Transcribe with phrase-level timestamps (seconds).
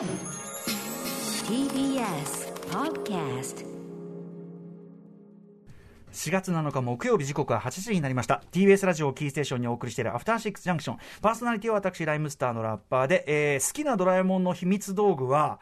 [0.00, 0.06] TBS
[2.70, 3.66] Podcast
[6.10, 8.42] 4月7日木曜日時刻は8時になりました。
[8.50, 10.98] TBS ラジオをキーステーションにお送りしているアフターシックスジャンクション。
[11.20, 15.60] パーソナリティは私ライムスターのラッパーで、えー好きなドラえもんの秘密道具は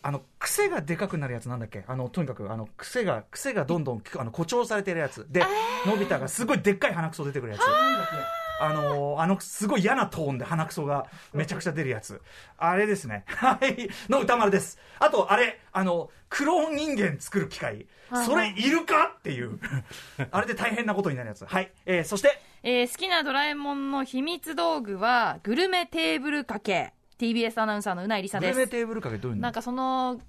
[0.00, 1.84] あの癖がでかくなるやつなんだっけ？
[1.86, 5.26] あのとにかくあの癖が癖がどんどんあの誇張されてるやつ。
[5.28, 5.44] で
[5.86, 7.60] のび太がすごいでっかい鼻くそ出てくるやつ
[8.60, 12.20] あのあのすごい嫌なトーンで鼻くそがめちゃくちゃ出るやつ。
[12.56, 13.24] あれですね。
[13.26, 13.88] はい。
[14.08, 14.78] の歌丸です。
[14.98, 17.86] あとあれあのクローン人間作る機械。
[18.24, 19.58] それいるかっていう。
[20.30, 21.44] あれで大変なことになるやつ。
[21.44, 22.40] はい、えーそして。
[22.62, 26.92] えー好きなドラえもんの秘密道具はグルメテーブル掛け。
[27.18, 28.58] TBS アナウンサーのうないりさグです。
[28.58, 29.42] ルメテーブルかけどういうの？
[29.42, 30.20] なんかその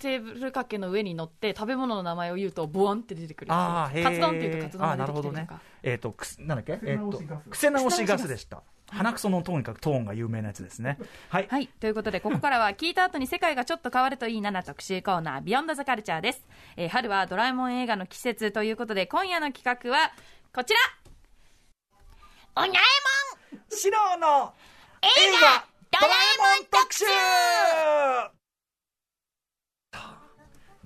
[0.00, 3.48] テーブル掛けの上に乗って食べ物の名前を言うとボワンって出てくる。
[3.50, 6.80] カツ丼っていうとカツ丼あーがなるほどね出てきたりとか、えっ、とくすなんだっけ？
[6.84, 8.62] えっ、と癖直しガスでした。
[8.90, 10.98] 鼻くそのとにかくトーンが有名なやつですね。
[11.28, 11.68] はい、はい。
[11.68, 16.44] ということで、ここからは聞いた後に世界がちょっと変わるといいなな特集コーナー、ビヨンドザカルチャーです。
[16.76, 20.10] えー春はドラえもん映画の季節ということで、今夜の企画は、
[20.52, 20.80] こちら。
[22.56, 22.80] おにゃ
[23.52, 24.52] えシローの
[25.02, 25.06] 映
[25.40, 26.14] 画画ドラ
[26.56, 27.04] えもん特集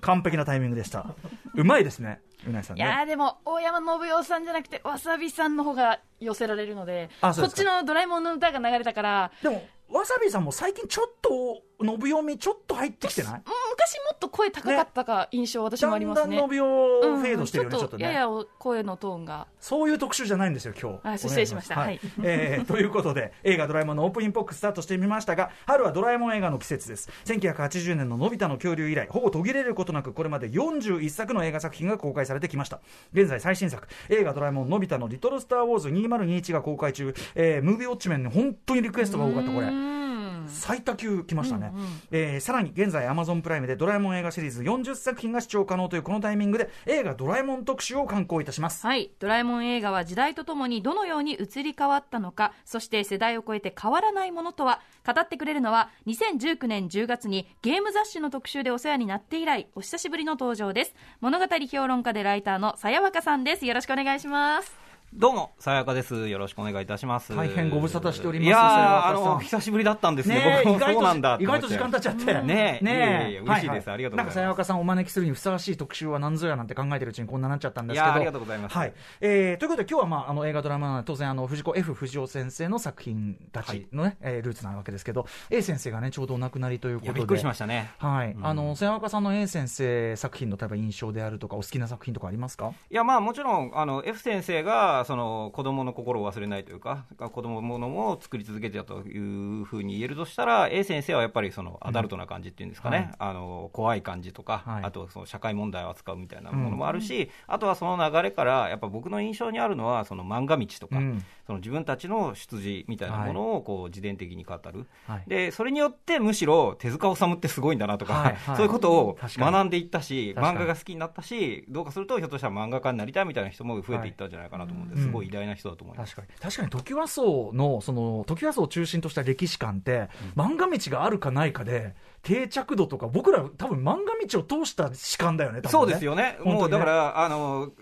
[0.05, 1.07] 完璧なタイミングでした。
[1.55, 2.21] うまいですね。
[2.47, 13.33] うなぎさんもんいやでも、大山信代さんじゃなくて、わさびさんの方が寄せられるので、こっちのドラえもんの歌が流れたから、でもわさびさんも最近ちょっと伸び読みちょっと入ってきてない？
[13.33, 16.23] うん昔と声高かったか印象、私もありますね。
[16.23, 16.67] だんだん伸びを
[17.03, 19.47] フェードしてるよね、うんちょっとねやや声のトーンが。
[19.61, 21.09] そういう特集じゃないんですよ、今日。
[21.09, 27.11] あ失礼しましたはいはいえー ということで、映画ドラえもんのオープニングポックスタートしてみましたが、春はドラえもん映画の季節です。
[27.25, 32.81] 1980年ののび太の恐竜以来、ほぼ途切れることなく、これまで41作の映画作品が公開されてきました。
[33.13, 39.71] 現在最新作、映画ドラえもんのび太のリトルスター・ウォーズ2021が公開中、えームービーウォッチメンに本当にリクエストが多かった、これう。
[39.71, 40.04] ん
[40.49, 49.11] 最多級来ましたね、うんうんえーさらに現在アマゾンプライムでドラえもん映画シリーズ40作品が視聴可能というこのタイミングで映画ドラえもん特集を刊行いたしますはい。
[49.19, 60.95] ドラえもん映画は時代とともにどのように移り変わったのか、そして世代を超えて変わらないものとは、語ってくれるのは、2019年10月にゲーム雑誌の特集でお世話になって以来、お久しぶりの登場です。
[61.21, 63.67] 物語評論家でライターのさやわかさんです。
[63.67, 64.94] よろしくお願いします。
[65.17, 66.27] どうも、さやかです。
[66.27, 67.37] よろしくお願いいたします。
[67.37, 68.49] 大変ご無沙汰しております。
[68.49, 70.63] いやあの、久しぶりだったんですね。
[70.65, 73.93] 僕もそうなんだと意外と時間経っちゃって、ねえいえ嬉しいです。
[73.93, 74.25] ありがとうございます。
[74.25, 78.07] なんかさやわかさんをお招きするにふさわしい特集は何ぞやなんて考えてるうちにこんなになっちゃったんですけど。
[78.07, 78.77] いやありがとうございます。
[78.77, 78.93] はい。
[79.21, 87.19] えーということで今日は、まあ、あの映画ドラマ当然あの藤子 F 不二雄先生の作品たちのね、えールーツなわけですけど A 先生がねちょうどお亡くなりということで。
[87.21, 87.93] びっくりしましたね。
[87.99, 88.45] はい、うん。
[88.45, 92.73] あの瀬岡さんの A 先生作品の例えば印象であるとかお好きな作品とかありますか？
[92.91, 103.31] いや、まあもちろん、あの、F 先生が、その、子供の心を忘れないというか、子供ものを作り続けてたというふうに言えるとしたら、A 先生はやっぱりその、アダルトな感じっていうんですかね、はい。
[103.31, 104.85] あの、怖い感じとか、はい。
[104.85, 111.25] あと、その、社会問題を扱うみたいなものもあるし、あとはその流れから、やっぱ僕の印象にあるのは、その漫画道とか、うん。
[111.47, 115.25] その自分たちの出自みたいなものをこう自伝的に語る、はい。
[115.27, 126.15] でそれによってむしろ手塚治虫ってすごいんだなとか、そういうことを学んでいったし、漫画が好きになったし、どうかすると、ひょっとしたら漫画家になりたいみたいな人も増えていったんじゃないかなと思うんで、はいすごい偉大な人だと思います。
[126.15, 126.41] 確かに。
[126.41, 135.63] 確かに時和荘のその時和荘を中心とした歴史観って、漫画道があるかないかで定着度とか僕ら多分漫画道を通した史観だよねね。
[135.71, 137.73] そうですよね、本当にねもうだから、あの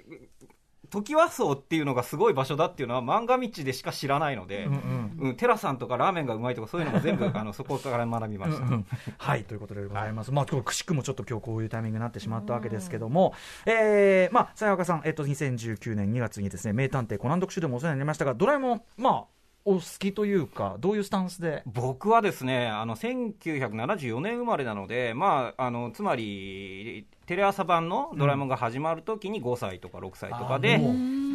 [0.92, 5.28] 時和荘っていうのがすごい場所だっていうのは、漫画道でしか知らないので、うんうん。
[5.28, 8.58] うんテラさんとかラーメンがうまいとか、そういうのも全部あのそこから学びました。
[8.58, 8.86] うんうん。
[9.16, 13.34] はいということでございます、まあ今日くしくもちょっと今日こういうタイミングになってしまったわけですけども、
[13.66, 19.24] えー、まあさやかさん、えっと、2019年2月にですね名探偵コナン特集でもお世話になりましたがドラえもんまあ
[19.64, 21.62] お好きというかどういうスタンスで？
[21.66, 30.78] 僕はですね、あの1974年生まれなので、まあ、あのつまり、テレ朝版のドラえもんが始まるときに5歳とか6歳とかで、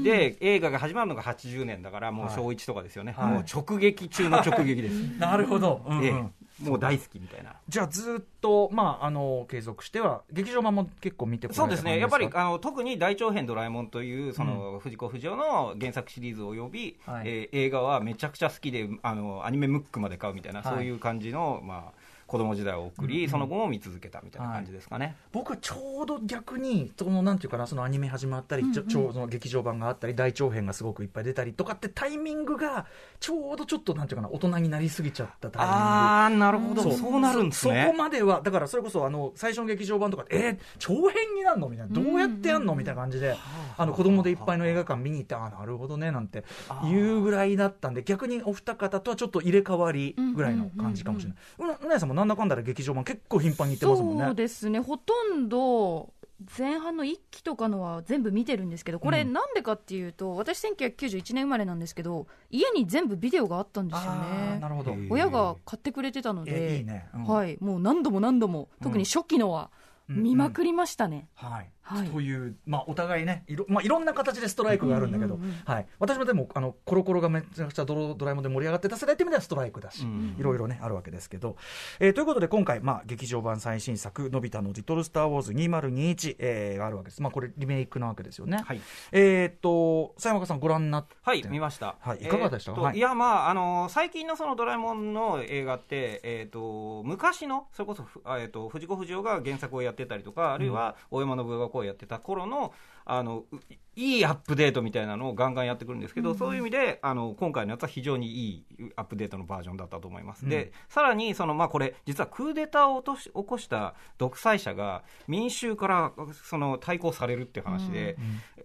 [0.03, 2.35] で映画が始まるのが80年だから、もうはい。
[2.35, 3.31] 小1とかですよね、はい。
[3.31, 6.06] もう直撃中の直撃です、 なるほど、うんうん。
[6.06, 6.63] ええ。
[6.63, 7.56] もう大好きみたいな。
[7.68, 17.27] じゃあずっと、まあ、あの継続しては劇場版も結構見てこられたそうですね、やっぱりあの特に大長編ドラえもんという、その、藤子不二雄の原作シリーズおよび、はい。
[17.27, 20.75] えー映画はめちゃくちゃ好きで、あのアニメムックまで買うみたいな、はい。
[20.75, 21.96] そういう感じの、まあ、
[22.27, 23.29] 子供時代を送り、うんうん。
[23.29, 25.15] その後も見続けたみたいな感じですかね。
[25.31, 32.85] 僕ちょうど逆にそのなんていうかなそのアニメ始まったり、ちょちょうその劇場版があったり大長編がすごくいっぱい出たりとかってタイミングが
[33.19, 35.75] ちょうどちょっとなんていうかな大人になりすぎちゃったタイミング。
[35.77, 37.19] あー、なるほど、そう。
[37.19, 37.94] なるんですそそこね。
[37.97, 41.69] まではだからそれこそあの最初の劇場版とかでえー長編になるの？
[41.69, 41.94] みたいな。
[41.94, 42.75] どうやってやんの？
[42.75, 43.35] みたいな感じで
[43.77, 46.44] あの子供でいっぱいの映画館見に行ってあーなるほどねなんて
[46.85, 51.38] いうぐらいだったんで逆にお二方とはちょっと入れ替わりぐらいの感じかもしれない。
[51.59, 54.25] うなうなやさんもなんだかんだで劇場版結構頻繁に行ってますもんね。
[54.25, 56.14] そうですね、ほとんど
[56.58, 64.69] 前半の1期とかのは全部見てるんですけど、これ、うんなんでかっていうと、私、1991年生まれなんですけど、家に全部ビデオがあったんですよねな。
[64.69, 64.96] るほど。
[65.10, 67.08] 親が買ってくれてたのえで、いいね。
[67.14, 69.72] うんはい、もう何度も何度も、特に初期のは
[70.10, 71.28] うん見まくりましたね。
[71.36, 71.72] はい、はい
[72.12, 81.56] という、まあ、お互いねいろ,、まあ、いろんな形でストライクがあるんだけど、うんうんうんはい、私もでもあのコロコロがめちゃくちゃドロドラえもんで盛り上がってた世代っていう意味ではストライクだし、うんいろいろねあるわけですけど、
[82.00, 88.81] えーということで今回、まあ、劇場版最新作「のび太のリトル・スター・ウォーズ2021」えーがあるわけです、まあ、これリメイクなわけですよね、はい。
[89.12, 91.16] えっ、と佐山さんご覧になって？
[91.22, 91.95] はい、見ました。
[92.00, 92.98] はいいかがでしたえーとはい。
[92.98, 98.06] いや、まあ、あの最近のそのドラえもんの映画って、えっ、と、昔の、それこそ、
[98.40, 102.74] えっ、と、藤子不二雄が原作をやってたりとか、あるいは大山信夫がこうやってた頃の、
[103.06, 103.56] あの、う
[103.95, 108.65] いいアップデートみたいなのをガンガンやってくるんですけど、そういう意味で、あの、今回のやつは非常にいい
[108.95, 110.44] アップデートのバージョンだったと思います。
[110.44, 110.50] うん。
[110.50, 118.18] で、さらに、その、まあ、これ、実はクーデターを落とし起こした独裁者が民衆から、その、対抗されるっていう話で、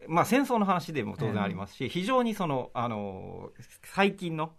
[0.07, 3.53] まあ、戦争の話でも当然ありますし、非常にその、あの、
[3.95, 4.53] 最近の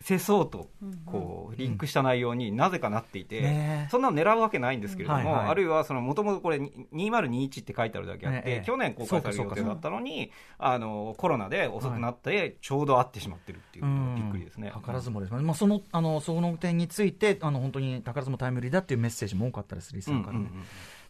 [0.00, 0.70] 世相と
[1.04, 13.84] こうリンクした内容になぜかなっていて、そんなの狙うわけないんですけれども、あるいはそのもともとこれ2021って書いてあるだけあって、ええ去年公開される予定だったのに、あのコロナで遅くなって、ちょうど会ってしまってるっていう
[14.16, 14.72] びっくりですね。
[14.84, 20.50] 図らずもですね、まあ、そのあのその点についてあの本当に宝ずもタイムリーだっていうメッセージも多かったです、リスナーからね。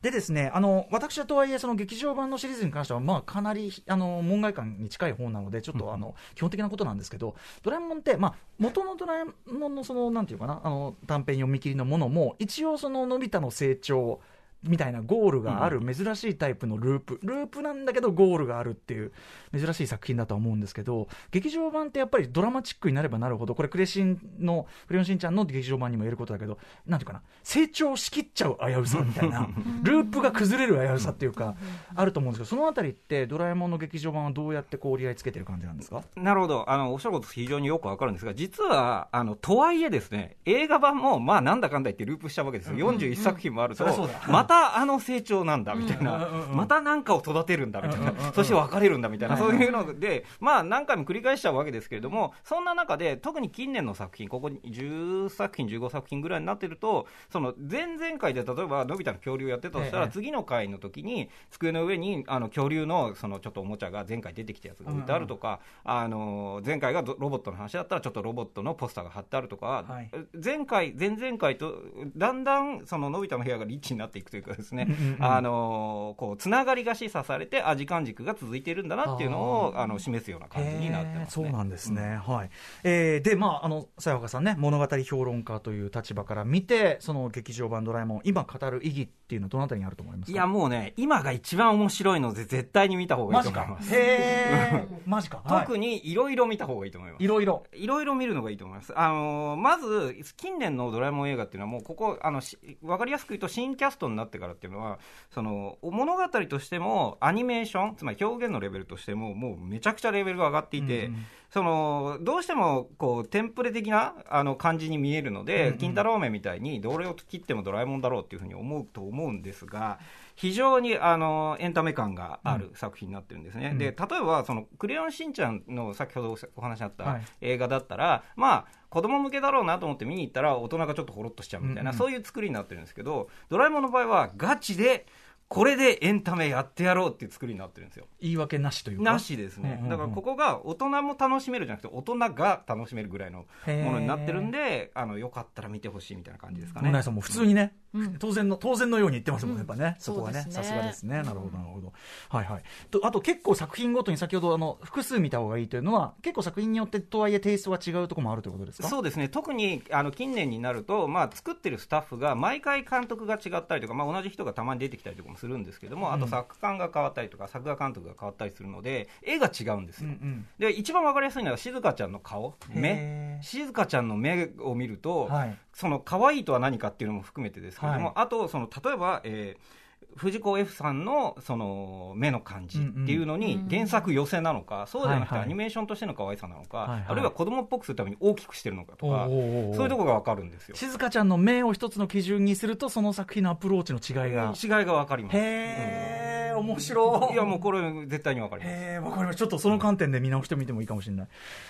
[0.02, 14.20] でですね、あの私はとはいえ、その劇場版のシリーズに関しては、まあ、かなりあの門外観に近い方なので、ちょっとあの基本的なことなんですけど、ドラえもんって、まあ、元のドラえもんのそのなんていうかな、あの短編読み切りのものも、一応、そののび太の成長
[14.62, 19.12] みたいなゴールがある珍しいタイプのループ、ループなんだけどゴールがあるっていう
[19.56, 29.48] 珍しい作品だとは思うんですけど劇場版ってやっぱりドラマチックになればなるほどこれクレシンのクレヨンしんちゃんの劇場版にも言えることだけどなんていうかな成長しきっちゃう危うさみたいな
[29.82, 31.54] ループが崩れる危うさっていうか
[31.94, 36.02] あると思うんですけどそのあたりってドラえもんの劇場版はどうやってこう折り合いつけてる感じなんですか？
[36.16, 44.20] なるほど、あのおっしゃること非常によくわかるんですが、実はあのとはいえですね、映画版もまあなんだかんだ言ってループしちゃうわけですよ、41作品もあると、そりゃそうだ。
[44.28, 60.10] またあの成長なんだみたいな、またなんかを育てるんだみたいな、そして別れるんだみたいな、はいそういうので、まあ何回も繰り返しちゃうわけですけれども、そんな中で、特に近年の作品、ここ10作品、15作品ぐらいになってると、その前々回で例えば、のび太の恐竜やってたとしたら、ええ。
[60.10, 70.10] 次の回の時に、机の上にあの恐竜のそのちょっとおもちゃが前回出てきたやつが置いてあるとか、あの前回がロボットの話だったら、ちょっとロボットのポスターが貼ってあるとか、はい。
[70.42, 71.74] 前回、前々回と、
[72.16, 75.24] だんだんそののび太の部屋がリッチになっていくというかですね、うんうんうん。
[75.24, 79.38] あのこうつながりが示唆されて、あ時間軸が続いているんだなっていうの
[79.68, 82.50] をあの示すような感じになってます、ね、そうなんですね、はい。
[82.84, 90.32] えーで、まあ、あのさやかさんね、物語評論家という立場から見て、その劇場版ドラえもん、今語る意義っていうのは、どのあたりにあると思いますか？
[90.32, 93.94] いや、もうね、今が一番面白いので、絶対に見た方がいいと思いま、す。
[93.94, 95.00] へー。
[95.06, 97.22] マジか、特にいろいろ見た方がいいと思います。
[97.22, 97.26] い。
[97.26, 98.98] ろいろ、いろいろ見るのがいいと思います。
[98.98, 104.98] あのーまず、近年のドラえもん映画っていうのは、もうここ、あの、しわかりやすく言うと、新キャストになってからっていうのは、
[105.30, 115.78] その、物語としても、アニメーション、つまり表現のレベルとしても、もうめちゃくちゃレベルが上がっていて、うんうんその、どうしても、こう、テンプレ的な、あの、感じに見えるので、うんうん。
[115.78, 119.98] 金太郎飴みたいに、どれを切ってもドラえもんだろうっていうふうに思うと思うんですが、
[120.36, 123.70] 非常に、あの、エンタメ感がある作品になってるんですね。
[123.72, 123.78] うん。
[123.78, 127.22] で、例えば、その、クレヨンしんちゃんの先ほどお話にあった、はい。
[127.40, 131.98] 映画だったら、まあ、子供向けだろうなと思って見に行ったら、大人がちょっとほろっとしちゃうみたいな、うんうん。
[131.98, 135.06] そういう作りになってるんですけど、ドラえもんの場合は、ガチで、
[135.48, 138.06] これでエンタメやってやろうっていう作りになってるんですよ。
[138.20, 139.90] 言い訳なしというか、なしですね、うんうんうん。
[139.90, 146.86] だからここが大人も楽しめるじゃなくて、大人が楽しめるぐらいのものになってるんで、あのよかったら見てほしいみたいな感じですかね。
[146.88, 147.80] 村井さんも普通にね、うん
[148.18, 149.68] 当然の当然のように言ってますもんね、うん。
[149.68, 151.92] やっぱね、そこはね、さすがですね、なるほど、なるほど、
[152.28, 158.88] はいはい、とあと結構作品ごとに、先ほどあの複数見た方がいいというのは、結構作品によってとはいえ、テイストが違うところもあるということですか？
[158.88, 159.28] そうですね。
[159.28, 170.10] 特にあの近年になると、まあ、作ってるスタッフが毎回監督が違ったりとか、まあ、同じ人がたまに出てきたりとかもするんですけども、あと作家が変わったりとか、作画監督が変わったりするので、絵が違うんですよ。
[170.10, 170.46] うんうん。
[170.58, 173.38] で一番わかりやすいのは静香ちゃんの顔、目。
[173.42, 178.14] 静香ちゃんの目を見ると、はいその可愛いとは何かっていうのも含めてですけれども、はい。
[178.16, 179.80] あとその例えば、えー
[180.16, 190.76] 藤子 F さんのその目の感じっていうのに原作寄せなのか、そうではなくてアニメーションとしての可愛さなのか、あるいは子供っぽくするために大きくしてるのかとか、そういうところがわかるんですよ。
[190.76, 194.52] 静香ちゃんの目を一つの基準にすると、その作品のアプローチの違いが。
[194.60, 195.36] 違いがわかります。
[195.36, 197.34] へえー、面白い。
[197.34, 198.74] いやもうこれ絶対にわかります。
[198.76, 199.38] えー、わかりました。
[199.38, 201.28] ちょっとその観点で見直してみてもいいかもしれない。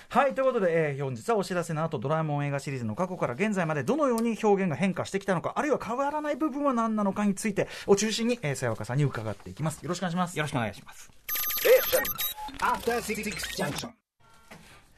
[0.09, 9.83] はい、ということで、えー、本日はお知らせの後、ドラえもん映画シリーズの過去から現在までどのように表現が変化してきたのか、あるいは変わらない部分は何なのかについてを中心に、えー、さやわかさんに伺っていきます。
[9.83, 10.37] よろしくお願いします。
[10.37, 11.11] よろしくお願いします。
[12.61, 13.23] After Six
[13.57, 13.91] Junction.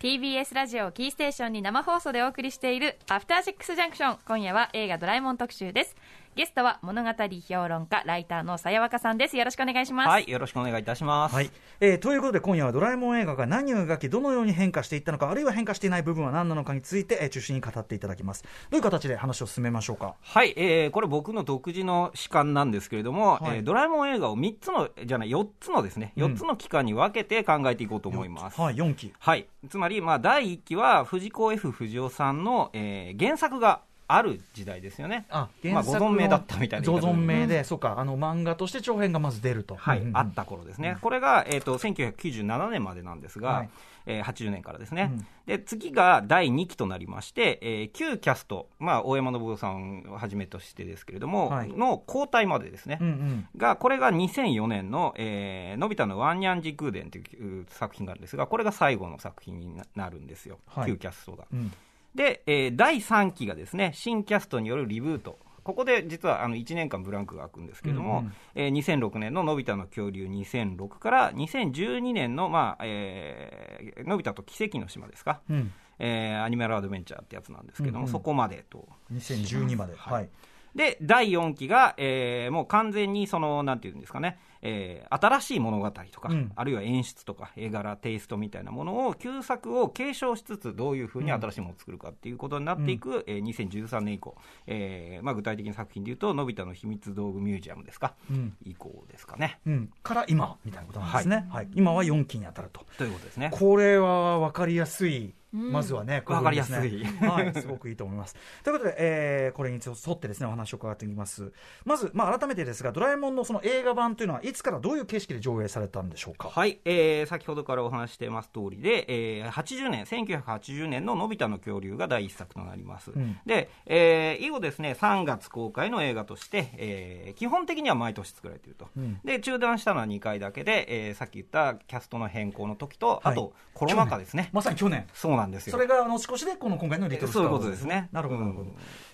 [0.01, 5.95] TBS ラジオキーステーションに生放送でお送りしているアフターシックスジャンクション今夜は映画ドラえもん特集です
[6.35, 7.11] ゲストは物語
[7.47, 9.37] 評論家ライターのさやわかさんです。
[9.37, 10.09] よろしくお願いします。
[10.09, 11.35] はい、よろしくお願いいたします。
[11.35, 18.45] はい、えーということで今夜はドラえもん映画が何を描きどのように変化していったのかあるいは変化していない部分は何なのかについて、えー中心に語っていただきます。
[18.45, 20.15] どういう形で話を進めましょうか？
[20.23, 23.57] はい、えーこれ僕の独自の主観なんですけれども、はい。
[23.57, 28.59] えードラえもん映画を3つの、じゃない、4つのですね、4つの期間に分けて考えていこうと思います。
[28.59, 29.13] はい4期。
[29.19, 33.83] はい、つまり、まあ、第1期は藤子 F 不二雄さんの、えー原作が
[34.15, 35.27] ある時代ですよね。
[35.31, 39.77] あまあ、ご存命だったみたいなご存命で、そうかあの漫画として長編がまず出ると。
[39.77, 40.17] はい、うんうん。
[40.17, 43.71] あった頃ですね、これが、えー、と1997年までなんですが、はい。
[44.07, 45.27] えー80年からですね、うん。
[45.47, 51.69] で次が第2期となりまして、えー旧キャスト、まあ、大山信夫さんをはじめとしてですけれども、はい。
[51.69, 53.49] の交代までですね、うんうん。
[53.57, 60.87] がこれが2004年の、えーのび太のワンニャン時空伝という作品があるんですが、これが最後の作品にななるんですよ、はい。
[60.87, 61.47] 旧キャストが。
[61.53, 61.73] うん
[62.15, 65.39] で、えー第3期がですね新キャストによるリブート。
[65.65, 68.33] ここで実はあの1年間ブランクが空くんですけれども、うんうん。
[68.57, 75.73] えー2006年ののび太の恐竜2006から2012年の、まあえーのび太と奇跡の島ですか、うん。
[75.99, 78.13] えーアニマルアドベンチャーってやつなんですけども、うんうん。
[78.13, 78.89] そこまでと。
[79.13, 79.95] 2012まで。
[79.97, 80.29] はい。
[80.75, 86.53] で、第4期が、えーもう完全にその、なんていうんですかね、えー新しい物語とか、うん。
[86.55, 98.57] あるいは演出とか、絵柄、テイストみたいなものを、旧作を継承しつつ、どういうふうに新しいものを作るかっていうことになっていく、えー2013年以降、えーまあ、具体的な作品でいうと、のび太の秘密道具ミュージアムですか、うん。
[98.65, 99.61] 以降ですかね。
[99.67, 99.91] うん。
[100.03, 101.69] から今みたいなことなんですね、はい。
[101.75, 102.87] 今は4期に当たると。
[102.99, 103.51] ということですね。
[103.53, 108.37] これは分かりやすい、うんまずはね、わかりやすい はい、すごくいいと思います。
[108.65, 111.53] ということで、えーこれに沿ってですね、お話を伺っていきます。
[111.85, 116.49] まず、まあ、改めてですが、ドラえもんのその映画版というのは、いつからどういう形式で上映されたんでしょうか？
[116.49, 123.11] はい、えー先ほどからお話ししています通りで、えー80年、1980年ののび太の恐竜が第一作となります。
[123.11, 128.89] んで、えー以後ですね、3月公開の映画として、えー基本的には毎年作られていると。
[128.97, 134.49] うんで、中断したのは2回だけで、えーさっき言ったキャストの変更の時と、はいあとコロナ禍ですね。
[134.53, 135.07] まさに去年。
[135.13, 135.73] そうなんですよ。
[135.73, 138.71] それがあの少しで、この今回のリトルスターそういうことですねなるほど、うんなるほど。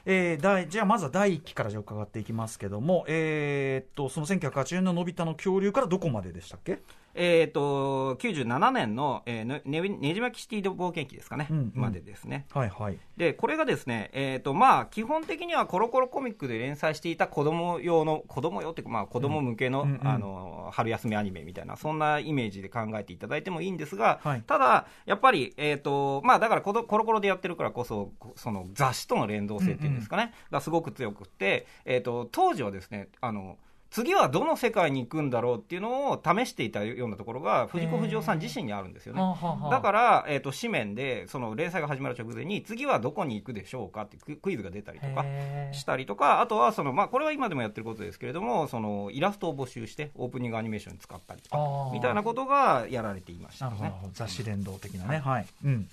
[0.06, 6.78] えー第じゃあ、まずは第1期からじゃあ伺っていきますけども、えーっと、その1980年ののび太の恐竜からどこまででしたっけ？
[7.20, 12.46] えー、と97年の、えーねねねじ巻きシティ冒険記ですかね、うんうんまでですね。
[12.52, 12.98] はいはい。
[13.16, 33.58] でこれがですね、えーとまあ、基本的にはコロコロコミックで連載していた子供用の子供用っていうか、まあ、子供向けの,、うんうんうんあの春休みアニメみたいなそんなイメージで考えていただいてもいいんですが、はいただやっぱり、えーとまあ、だからコロコロでやってるからこそこその雑誌との連動性っていうんですかね、がすごく強くって、えー、と当時はですねあの
[33.90, 39.22] 次はどの世界に行くんだろうっていうのを試していたようなところが藤子不二雄さん自身にあるんですよね。
[39.70, 45.24] だから、えー、と紙面でその連載が始まる直前に次はどこに行くでしょうかってククイズが出たりとか
[45.72, 51.58] したりとかあとはその、まあ、これは今でもやってることですけれどもそのイラストを募集してオープニングアニメーションに使ったりとか
[51.92, 53.70] みたいなことがやられていました。
[53.70, 55.88] ね雑誌連動的なね、はい、うん。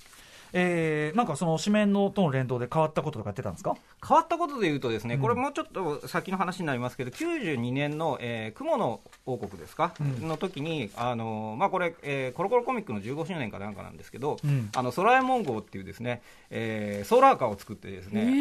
[0.53, 3.75] えーなんかその紙面のとの連動で変わったこととかやってたんですか？
[4.07, 5.21] 変わったことで言うとですね、うん。
[5.21, 10.27] これもうちょっと先の話になりますけど、92年の、えー雲の王国ですか、うん。
[10.27, 14.69] の時に、あのまあこれ、えーコロコロコミックの15周年かなんかなんですけど、うん。
[14.75, 18.39] あの空えもん号っていうですね、えーソーラーカーを作ってですね、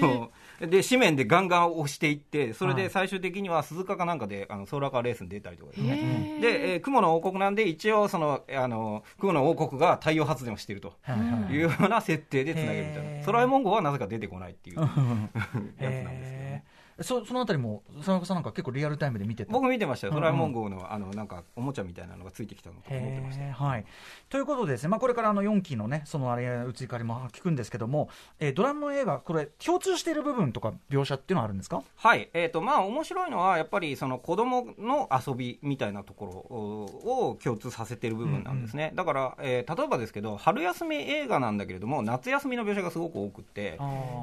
[0.00, 0.30] あの
[0.68, 2.82] で紙面でガンガン押していって、それはい。
[2.84, 6.38] で最終的には鈴鹿かなんかであのソーラーカーレースに出たりとかですね。
[6.40, 11.14] で、えー雲の王国なんで、一応その、あの雲の王国が太陽発電をしているとは
[11.50, 14.80] いうような設定でつなげるみたいな、空えもん号はなぜか出てこないっていう
[15.34, 16.62] やつなんですけどね。
[16.62, 16.82] えー。
[17.00, 19.52] そそのあたりも佐中さんなんか結構リアルタイムで見てた？
[19.52, 20.22] 僕見てましたよ、うんうん。
[20.22, 23.44] ドラえもん号のあのなんかおもちゃみたいなのがついてきたのとか思ってました。
[23.52, 23.84] はい、
[24.28, 31.82] ということでですね、まあ、これからあの4期のね、そのあれ、移り変わりも聞くんですけども、えードラえもん映画、これ、共通している部分とか、描写っていうのはあるんですか？
[31.96, 43.78] はい、えーとまあ、面白いのは、やっぱりその子供の遊びみたいなところをを共通させてる部分なんですね、だから、えー例えばですけど、春休み映画なんだけれども、夏休みの描写がすごく多くって、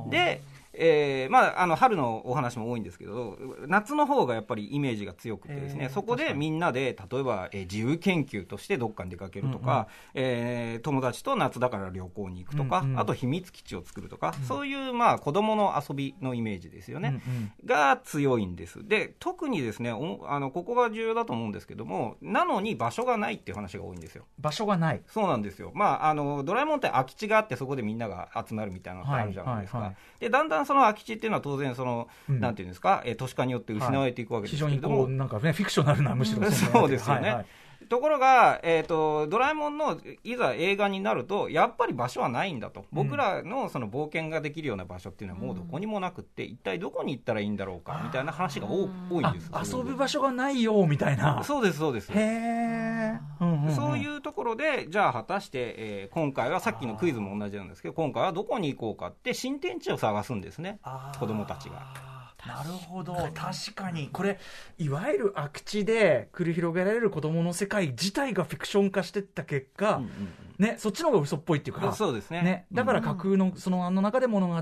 [0.09, 0.41] で、
[0.73, 12.99] えーまあ、あの春のお話も多いんですけど夏の方がやっぱりイメージが強くてですね、えーそこでみんなで例えば、えー自由研究としてどっかに出かけるとか、えー友達と夏だから旅行に行くとか、うんうん。
[12.99, 17.21] あと秘密基地を作るとか、そういう、まあ、子供の遊びのイメージですよね。
[17.27, 17.51] うんうん。
[17.65, 18.87] が強いんです。
[18.87, 24.25] で特にですねおあのここが重要だと思うんですけどもなのに場所がないっていう話が多いんですよ。
[24.39, 25.01] 場所がない。
[25.07, 30.21] そうなんですよ、まあ、あのドラえもんって空き地があってそこでみんなが集まるみたいなのってあるじゃないですか、はいはいはい。
[30.21, 32.39] でだんだんその空き地っていうのは当然その、うん。
[32.39, 37.21] なんていうんですか、えー都市化によって失われていくわけで非すけれども、常にこう、なんかね、フィクショナルな、むしろそうですよね。
[37.21, 37.45] はいはい
[37.87, 49.49] ところが、えーと、ドラえもんのいざ映画になると、やっぱり場所はないんだと、僕らのその冒険ができるような場所っていうのはもうどこにもなくって、一体どこに行ったらいいんだろうかみたいな話が多多いんです。
[49.51, 51.43] あ遊ぶ場所がないよ、みたいな。
[51.43, 52.11] そうです、そうです。
[52.11, 53.19] へえ。
[53.41, 60.79] うんんんそういうところで、じゃあ果たして、えー今回はさっきのクイズも同じなんですけど、今回はどこに行こうかって、新天地を探すんですね、
[61.19, 62.18] 子供たちが。
[62.47, 63.13] なるほど。
[63.33, 64.09] 確かに。
[64.11, 64.39] これ
[64.77, 70.29] いわゆる空き地で繰り広げられる子供の世界自体がフィクション化してった結果、うんうんうん。
[70.59, 71.93] ね、そっちの方が嘘っぽいっていうか。
[71.93, 72.65] そうですね。
[72.71, 74.59] だから架空のそのあの中で物語を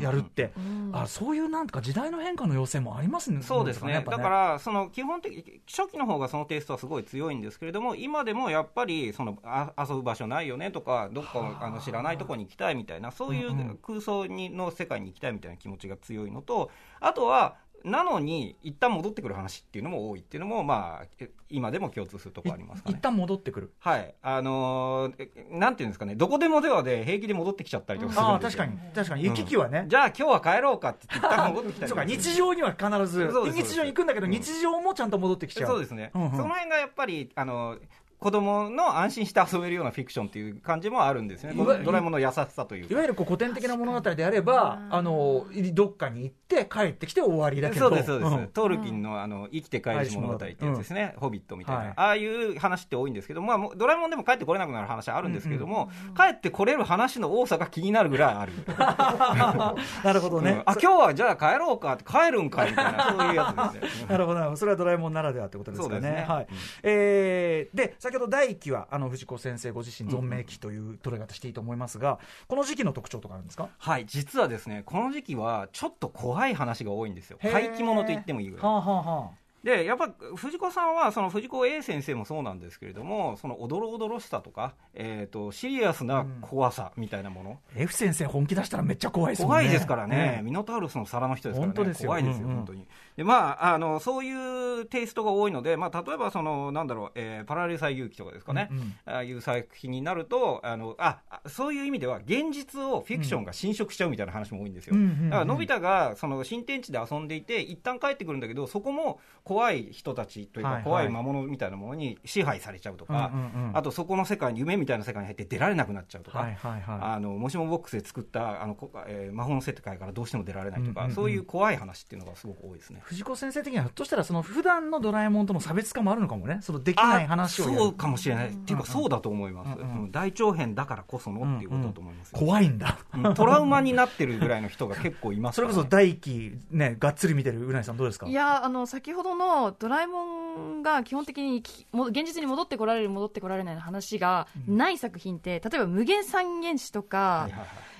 [0.00, 3.42] やるって、うんあそういうなんとか時代の変化の要請もありますね。
[3.42, 3.92] そうですね。
[3.92, 11.70] なんかだからその基本的初期の方がそのテイストはすごい強いんですけれども今でもやっぱりそのあ遊ぶ場所ないよねとかどっかあ。
[11.70, 13.70] の知らないところに行きたいみたいなそういうんうん。
[13.72, 22.94] う空想にの世界に行きたいみたいな気持ちが強いのとあとはなのに一旦戻ってくる話っていうのも多いっていうのもまあえ今でも共通するところありますかね。
[22.94, 23.72] い一旦戻ってくる。
[23.78, 28.62] はい、あのーえなんていうんですかね、どこでもではで平気で戻ってきちゃったりとかするんですよ。
[28.62, 28.94] ああ確かに。
[28.94, 29.24] 確かに。
[29.24, 33.30] 行き来はね、じゃあ今日は帰ろうかって言って一旦戻ってきたり そうか日常には必ず。
[33.52, 34.32] 日常に行くんだけど、うん。
[34.32, 35.68] 日常もちゃんと戻ってきちゃう。
[35.68, 36.30] そうですね、うんうん。
[36.32, 37.78] その辺がやっぱりあの
[38.20, 42.92] 子供の安心して遊べるようなフィクションっていう感じもあるんですね、ドラえもんの優しさというか。
[42.92, 48.48] いわゆるこう古典的な物語であれば、あのどっかに行って帰ってきて終わりだけど、そうですそうです、ん。
[48.48, 51.92] トールキンのあの生きて帰る物語ってやつですね、ホビットみたいな、はい。
[51.96, 58.52] ああいう話って多いんですけど、まあ、ドラえもんでも帰ってこれなくなる話はあるんですけれども、帰ってこれる話の多さが気になるぐらいある。
[60.04, 64.06] なるほどね、うんあ今日はじゃあ帰ろうかって帰るんかみたいな、そういうやつですね。
[64.10, 64.56] なるほど。
[64.56, 66.26] それはドラえもんならではってことですかね。
[66.28, 66.46] はい。
[66.82, 73.68] えーで先ほど第1期はあの藤子先生ご自身存命期という捉え方していいと思いますが、この時期の特徴とかあるんですか？
[73.78, 77.38] はい、実はですね、この時期はちょっと怖い話が多いんですよ。
[77.40, 78.66] 怪奇物と言ってもいいぐらい。
[78.66, 79.30] はあはあは
[79.62, 89.46] でやっぱ藤子さんはその藤子 A 先生もそうなんですけれどもそのおどろおどろしさとか、えー、とシリアスな怖さみたいなもの、あ F 先生本気出したらめっちゃ怖いですね。
[89.46, 90.40] 怖いですからね、ね。
[90.42, 92.08] ミノタウルスの皿の人ですからね、本当ですよ。
[92.08, 92.56] 怖いですよ、うんうん。
[92.58, 92.86] 本当に。
[93.16, 98.94] でまあ、あのそういうテイストが多いので、まあ、例えばその、なんだろう、えーパラレル最遊記とかですかね、うんうん。
[99.06, 104.94] ああいう作品になるとあのあ、あそういう意味では、現実をフィクションが侵食しちゃうみたいな話も多いんですよ。
[104.94, 105.30] うんうんうん。
[105.30, 113.32] だからのび太がその新天地で遊んでいて、一旦帰ってくるんだけど、そこも怖い人たちというか、怖い魔物みたいなものに支配されちゃうとか、
[113.74, 116.46] あとそこの世界に、夢みたいな世界に入って出られなくなっちゃうとか。
[116.86, 123.00] あのもしもボックスで作ったあの、こえー魔法の世界からどうしても出られないとか、そういう怖い話っていうのがすごく多いですね。
[123.02, 126.60] 藤子先生的にはひょっとしたらその普段のドラえもんとの差別化もあるのかもね。
[126.62, 129.70] そのできない話をそうかもしれない、っていうか、そうだと思います、
[130.12, 132.98] 大長編だからこそのっていうことだと思います、怖いんだ。
[133.14, 133.34] うん。
[133.34, 138.26] トラウマになってるぐらいの人が結構いますそれこそ第一期ねがっつり見てるうないさんどうですか？
[138.26, 147.48] いやあの先ほどのドラえもんが基本的にきも現実に戻ってこられる戻ってこられないの話がない作品って、例えば無限三原子とか、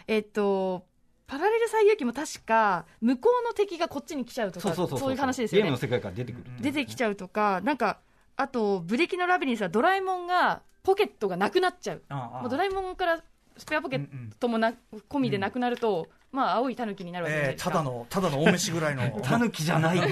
[0.06, 0.84] えっと
[1.26, 5.62] パラレル最遊記も確か向こうの敵がこっちに来ちゃうとかそういう話ですよね。
[5.62, 8.00] ゲームの世界から出てくるっていう出てきちゃうとかなんか
[8.36, 12.02] あとブレキのラビリンスはドラえもんがポケットがなくなっちゃう。
[12.08, 12.40] ああ。
[12.40, 13.22] もうドラえもんから
[13.56, 14.08] スペアポケッ
[14.40, 14.72] トもな、
[15.08, 19.20] 込みでなくなると、まあ青いタヌキになるわけじゃないえー、ですか、ただのただの大飯ぐらいの。
[19.20, 19.98] タヌキじゃない。
[20.02, 20.10] そういう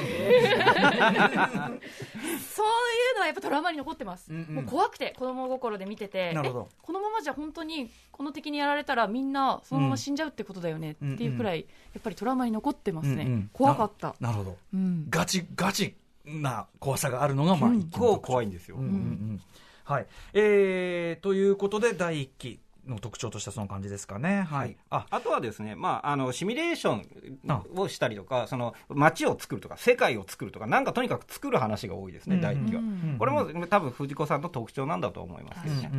[3.14, 4.54] のはやっぱトラウマに残ってます、うんうん。
[4.56, 6.32] もう怖くて子供心で見てて。
[6.32, 6.68] なるほど。
[6.70, 11.66] えこのままじゃ本当にこの敵にやられたらみんなそのまま死んじゃうってことだよねっていうくらい、や
[12.00, 13.50] っぱりトラウマに残ってますね、うんうん。
[13.52, 14.56] 怖かった、なるほど。
[14.74, 17.80] うん、ガチガチな怖さがあるのがまあ一うん。
[17.80, 19.40] 期の結構怖いんですよ、うんうんうん。
[19.84, 20.06] はい。
[20.34, 24.42] えー、ということで第一期の特徴としてはその感じですかね。
[24.42, 24.76] はい、はい。
[24.90, 27.02] ああとはですね、まあ、あのシミュレーショ
[27.48, 27.62] あ。
[27.76, 32.40] ンをしたりとか、その街を作るとか、世界を作るとか、なんかとにかく作る話が多いですね、うん。
[32.42, 32.80] 第一期は。
[32.80, 33.16] うん。
[33.18, 35.90] これも多分藤子さんの特徴なんだと思いますけどね。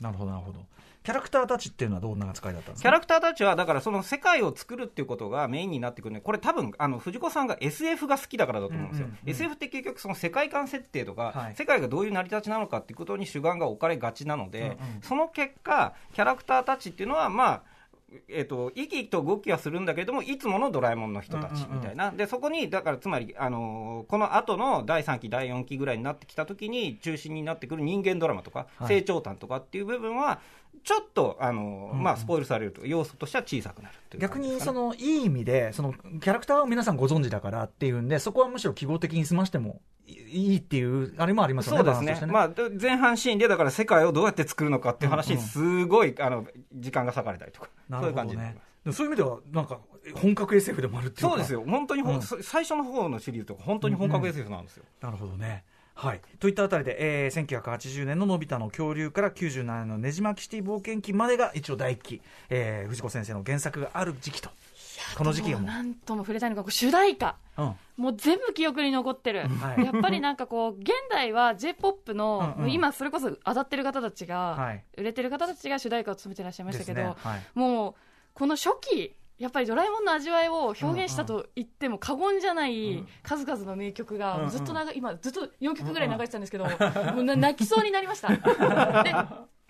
[0.00, 0.58] なるほどなるほど
[1.04, 2.88] キャラクターたちっていうのはどんな扱いだったんですか？
[2.88, 9.06] キャラクターたちは、だからその世界を作るっていうことがメインになってくるので、これ多分、あの、藤子さんが SF が好きだからだと思うんですよ。
[9.06, 9.30] うんうんうん。
[9.30, 11.54] SF って結局その世界観設定とか、はい。
[11.56, 17.62] 世界がどういう成り立ちなのかっていうことに主眼が置かれがちなので、うんうんその結果、キャラクターたちっていうのは、まあ、
[18.28, 28.88] えっと、生き生きと動きはするんだけれども、いつものドラえもんの人たちみたいな、でそこに、だからつまり、あのこの後の第3期、第4期ぐらいになってきたときに、中心になってくる人間ドラマとか、はい。
[28.88, 30.40] 成長譚とかっていう部分は、
[30.84, 42.26] ちょっと、あのまあ、スポイルされると、要素としては小さくなるっていう逆にそのいい意味でそのキャラクターを皆さんご存知だからっていうんでそこはむしろ記号的に済ましてもいいっていうあれもありますよねそうですバランスとして。
[42.26, 42.32] ね。
[42.32, 48.36] まあ、で前半シーンで、だから世界をどうやって作るのかっていう話にすごい、あの、時間が割かれたりとか、そういう感じ
[48.92, 49.80] そういう意味ではなんか
[50.14, 51.30] 本格 SF でもあるっていうか。
[51.30, 52.20] そうですよ、本当にうん。
[52.20, 54.84] そ最初の方のシリーズとか、本当に本格 SF なんですよ。
[55.00, 55.64] なるほどね。
[55.94, 64.50] はい、といったあたりで、えー、1980年ののび太の恐竜から97年のねじ巻きシティ冒険記までが一応第一期、えー、藤子先生の原作がある時期と。
[65.16, 67.36] この時期がもう、なんとも触れたいのが主題歌。
[67.56, 69.84] うん、もう全部記憶に残ってる、はい。
[69.84, 72.72] やっぱりなんかこう現代は j p o p の、うんうん。
[72.72, 74.84] 今それこそ当たってる方たちが、はい。
[74.96, 77.14] 売れてる方たちが主題歌を務めてらっしゃいましたけど、ね。
[77.18, 77.42] はい。
[77.54, 77.94] もう
[78.34, 84.50] この初期やっぱりドラえもんの味わいを表現したと言っても過言じゃない数々の名曲がうんうん。
[84.50, 86.70] ずっと長い今ずっと4曲ぐらい流れてたんですけど、も
[87.20, 88.28] うな泣きそうになりました。
[89.02, 89.14] で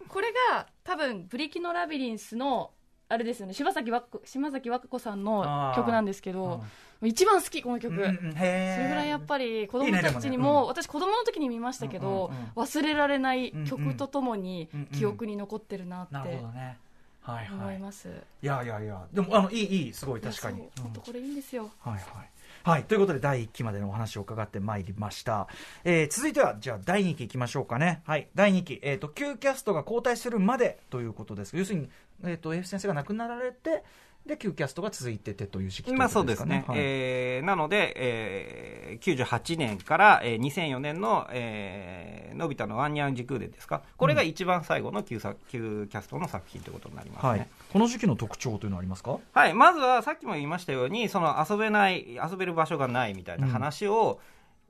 [0.09, 2.70] これが多分「ブリキのラビリンス」の
[3.09, 6.62] あれですよね柴崎和歌島崎和歌子さんの曲なんですけど
[7.03, 10.66] 一番好きこの曲、うんそれぐらいやっぱり子供たちにでももねうん。
[10.68, 12.62] 私子供の時に見ましたけど、うんうんうん。
[12.62, 14.87] 忘れられないうんうん曲とともにうんうん。
[14.87, 16.14] 記憶に残ってるなって。
[16.14, 16.79] なるほどね
[17.25, 18.09] はいはい思います、
[18.43, 22.03] いやいやいやでもあのいいいいすごい確かに本当これいいんですよ、はいはい。
[22.63, 22.85] はい。
[22.85, 25.49] ということで、第1期までのお話を伺ってまいりました。
[25.85, 28.03] えー続いては、じゃあ、第2期いきましょうかね。
[28.07, 28.29] はい。
[28.35, 28.81] 第2期。
[28.83, 31.57] えっ、と、旧キャストが交代するまでということです。
[31.59, 31.91] 要するに、
[32.25, 33.85] えっ、と、F 先生が亡くなられて、
[34.27, 36.65] で、旧キャストが続いててという時期というまあこそうですね。
[36.67, 43.83] はいえーなので、えー98年から、えー2004年の、えーのび太のワンニャン時空伝ですか。
[43.97, 47.29] これが一番最後の旧作旧キャストの作品ということになりますね。
[47.29, 47.49] はい。
[47.73, 49.19] この時期の特徴というのはありますか？
[49.33, 54.21] はい、まずはさっきも言いましたように、その遊べない、遊べる場所がないみたいな話を、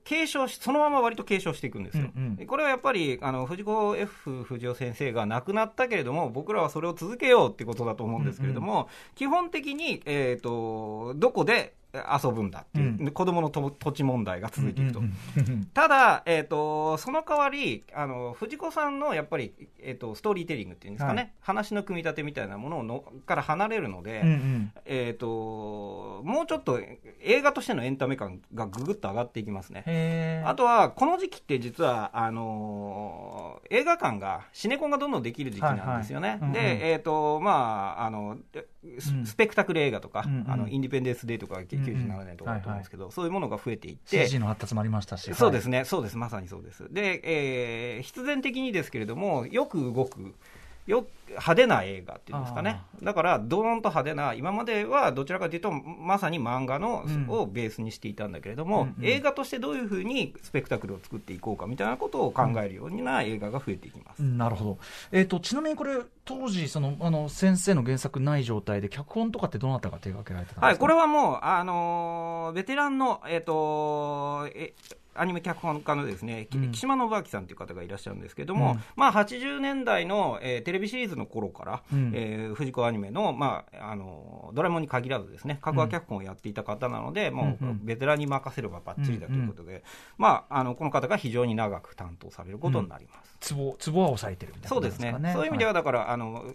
[0.05, 2.11] 継承し、そのまま割と継承していくんですよ。
[2.15, 11.73] うんうんでこれはやっぱり、あの、藤子 F 不二雄先生が亡くなったけれども、僕らはそれを続けようってことだと思うんですけれども、基本的に、えっ、と、どこで
[12.23, 13.11] 遊ぶんだっていう、うん。
[13.11, 14.99] 子供のと土地問題が続いていくと。
[14.99, 15.65] うんうんうん。
[15.73, 21.31] ただ、えー、とその代わりあの藤子さんのやっぱり、えー、とストーリーテリングっていうんですかね、はい。
[21.41, 24.71] 話の組み立てみたいなものをのから離れるので、うんうん。
[24.85, 26.79] えー、ともうちょっと
[27.21, 30.43] 映画としてのエンタメ感がぐぐっと上がっていきますね。
[30.45, 36.29] あとは、この時期って実は、あのー映画館が、シネコンがどんどんできる時期なんですよね。
[36.29, 36.51] はいはい。
[36.53, 38.37] で、えっ、と、まあ、あの、
[38.99, 40.51] スペクタクル映画とか、うんうん。
[40.51, 45.33] あの、インディペンデンス・デーとかうんうん97年とかだと思うんですけど、そういうものが増えていって、CG の発達もありましたし。
[45.33, 46.91] そうですね、そうです、まさにそうです。
[46.91, 50.35] で、えー必然的にですけれども、よく動く、
[50.85, 57.25] よ派手な映画っていうんですかね、だから、ドーンと派手な、今まではどちらかというと、まさに漫画の、うん。
[57.29, 59.05] をベースにしていたんだけれども、うんうん。
[59.05, 64.23] 映画としてどういうふうにスペクタクルを作っていこうかみたいなことを考えるような映画が増えていきます。
[64.23, 64.77] うんなるほど、
[65.11, 74.73] えー、とちなみにこれ、当時そのあの先生の原作ない状態で、脚本とかってどなたが手掛けられてたんですか、はい、これはもう、あのーベテランの、えっ、とえ
[75.15, 76.71] アニメ脚本家のですね、きうん。
[76.71, 78.81] 木島信明さんという方がいらっしゃるんですけれども、うん。
[78.95, 82.11] まあ、80年代の、えーテレビシリーズの頃から、うん。
[82.13, 87.67] えー藤子アニメの、まあ、あのドラえもんに限らずですね、各話脚本をやっていた方なので、もうん。
[87.67, 89.83] ううんベテランに任せればばっちりだということで、
[90.17, 93.37] まあ、あのこの方が非常に長く担当されることになります。
[93.39, 95.11] ツボツボは抑えてるみたいなそうですね。
[95.33, 96.45] そういう意味では、だから、あの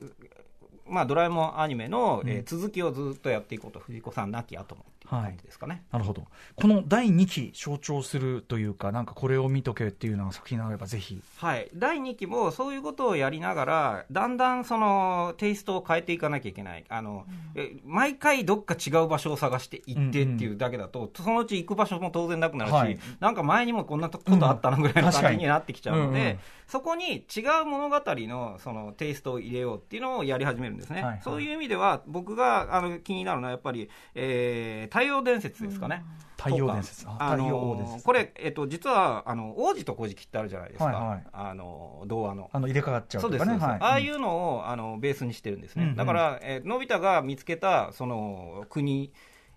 [0.86, 2.44] まあ、ドラえもんアニメの、えーうん。
[2.44, 5.84] 続きをずっとやっていこうと、藤子さん亡き後も感じですかね。
[5.90, 11.22] なるほど、この第2期象徴するというか、なんかこれを見とけっていうような作品があれば、ぜひ。
[11.36, 22.98] はい、第2期もそういうことをやりながら、だんだんそのテイストを変えていかなきゃいけない、あのえ毎回どっか違う場所を探して行ってっていうだけだと、そのうち行く場所も当然なくなるし、はい。
[23.20, 26.38] なんか前にもこんなことあったのぐらいの感じになってきちゃうので、うんうん。
[26.66, 31.02] そこに違う物語のそのテイストを入れようっていうのをやり始めるんですね。
[31.02, 31.20] はいはい。
[31.22, 36.04] そういう意味では、僕があの気になるのは、やっぱり、えー太陽伝説ですかね。
[36.36, 37.06] 太陽伝説。
[37.08, 38.00] あ太陽あの。
[38.04, 41.24] これ、えっと、実はあの王子と古事記ってあるじゃないですか、はいはい。
[41.32, 42.50] あの童話の。
[42.52, 43.56] あの入れ替わっちゃうそうです、ね。
[43.56, 45.96] はい、ああいうのをあのベースにしてるんですね、うんうん。
[45.96, 49.10] だから、えーのび太が見つけたその国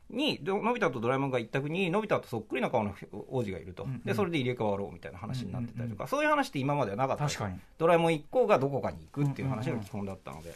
[0.09, 2.95] に、どのび太とドラえもんが行った国に、のび太とそっくりな顔の
[3.29, 4.01] 王子がいると、うんうん。
[4.03, 7.59] でそれで入れ替わろうみたいな話になってたりとか、うんそういう話って今まではなかった確かに。
[7.77, 10.53] ドラえもん一行がどこかに行くっていう話が基本だったので。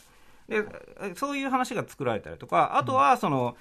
[0.48, 0.64] で
[1.02, 3.58] えそういう話が作られたりとか、あとはその、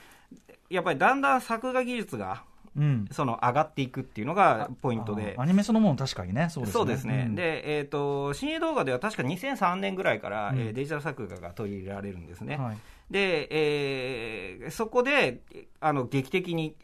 [0.71, 2.43] やっぱりだんだん作画技術が
[2.77, 3.09] うん。
[3.11, 5.35] その上がっていくっていうのがポイントで。
[5.39, 6.73] あアニメそのもの確かにねそうですね。
[6.73, 7.35] そうですね、ん。
[7.35, 10.59] で、えー、と新鋭動画では確か2003年ぐらいから、うん。
[10.59, 12.57] えーデジタル作画が取り入れられるんですね。
[12.57, 12.77] はい。
[13.11, 15.41] で、えーそこで
[15.81, 16.75] あの劇的に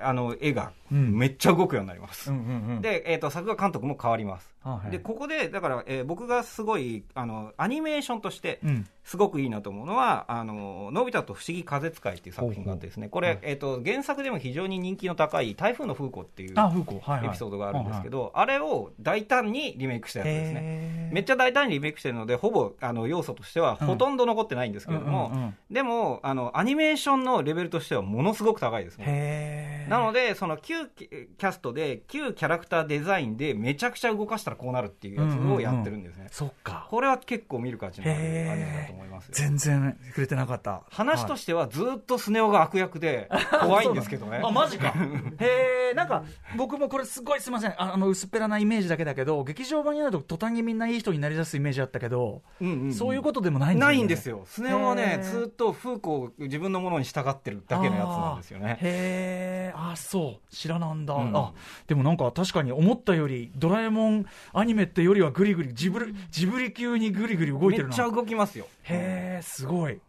[0.00, 1.18] あの絵がうん。
[1.18, 2.30] めっちゃ動くようになります。
[2.30, 2.80] うんうんうん。
[2.80, 4.54] で、えー、と作画監督も変わります。
[4.62, 4.90] はい。
[4.90, 21.10] でここでだから、えー僕がすごいあのアニメーションとしてうんすごくいいなと思うのは「あののび太と不思議風使い」っていう作品があってですねこれ、はいえー、と原作でも非常に人気の高い「台風の風子」っていうエピソードがあるんですけど、あれを大胆にリメイクしたやつですね。
[21.12, 29.86] めっちゃ大胆にリメイクしてるので、ほぼあの要素としてはほとんど残ってないんですけれども、でもあの、アニメーションのレベルとしてはものすごく高いですね。
[29.88, 36.28] なので、その旧キャストで、旧キャラクターデザインでめちゃくちゃ動かしたらこうなるっていうやつをやってるんですね。
[36.30, 36.86] そっか。
[36.90, 39.32] これは結構見る価値のあるアニメだと思いますよ。
[39.34, 40.84] 全然触れてなかった。
[40.90, 43.28] 話とししてはずっとスネ夫が悪役で
[43.60, 44.40] 怖いんですけどね。
[44.42, 44.94] あマジか。
[45.38, 46.24] へえんか
[46.56, 47.70] 僕もこれすごいすみません。
[47.72, 52.94] ああの薄っぺらなイメージだけだけど劇場版になると途端にみんないい人になりだすイメージあったけど、うんうんうん。
[52.94, 53.94] そういうことでもないんですよね。
[53.94, 54.42] ないんですよ。
[54.46, 58.78] スネ夫はねずっと風子を自分のものに従ってるだけのやつなんですよね。
[58.80, 60.54] へえあそう。
[60.54, 61.36] 知らなんだ、うん。
[61.36, 61.52] あ
[61.88, 67.88] でもなんか確かに思ったよりドラえもんアニメってよりはグリグリジブリジブリ級にグリグリ動いてるな。
[67.88, 68.66] めっちゃ動きますよ。
[68.84, 70.00] へえすごい。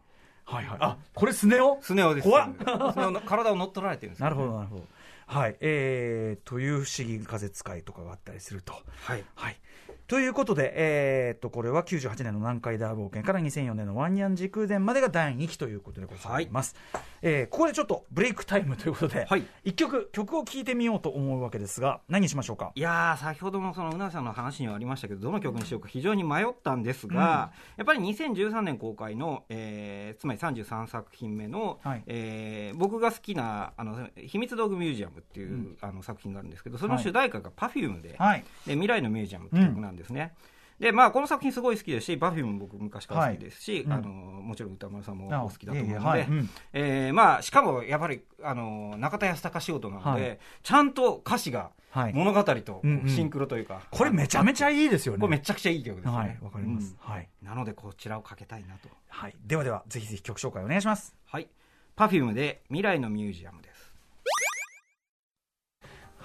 [0.44, 0.78] はいはい。
[0.80, 1.78] あこれスネ夫？
[1.82, 2.28] スネ夫です。
[2.28, 2.52] 怖っ。
[2.54, 4.24] スネ夫の 体を乗っ取られてるんですよ。
[4.24, 4.86] なるほどなるほど。
[5.26, 5.56] はい。
[5.60, 8.74] えー、という不思議風使いとかがあったりすると。
[9.02, 9.24] はい。
[9.34, 9.60] はい。
[10.06, 16.76] ということで、えーっと、これは98年の南海大冒険から2004年のワンニャン時空伝までが第2期ということでございます。
[17.22, 19.46] えーここでちょっとブレイクタイムということで、はい。
[19.64, 22.72] 一曲、曲を聴いてみようと思うわけですが、何にしましょうか？
[22.74, 32.02] いやー先ほどもそのうなさんの話にはありましたけどどの曲にしようか非常に迷ったんですが、やっぱり2013年公開の、えーつまり33作品目の、はい。
[32.06, 38.44] えー僕が好きなあの秘密道具ミュージアムっていう、あの作品があるんですけどその主題歌が Perfume で,、はい。
[38.66, 40.34] で未来のミュージアムって曲なんですね。
[40.78, 44.08] でまあ、この作品すごい好きですし、Perfume も僕昔から好きですし、はいうんあの
[44.44, 46.24] もちろん宇多丸さんもあお好きだと思うので、い
[46.72, 55.20] えまあ、しかもやっぱりあの中田ヤスタカ仕事なので、はいちゃんと歌詞がはい物語とうんうんシンクロというか、これめちゃめちゃいいですよね。
[55.20, 56.12] これめちゃくちゃいい曲ですね。
[56.12, 56.96] はい、わかります。
[56.98, 57.28] はい。
[57.42, 58.88] うんなのでこちらをかけたいなと。
[59.08, 59.36] はい。
[59.46, 61.14] ではでは、ぜひぜひ曲紹介お願いします。
[61.26, 61.48] はい。
[61.96, 63.73] Perfume で未来のミュージアムです。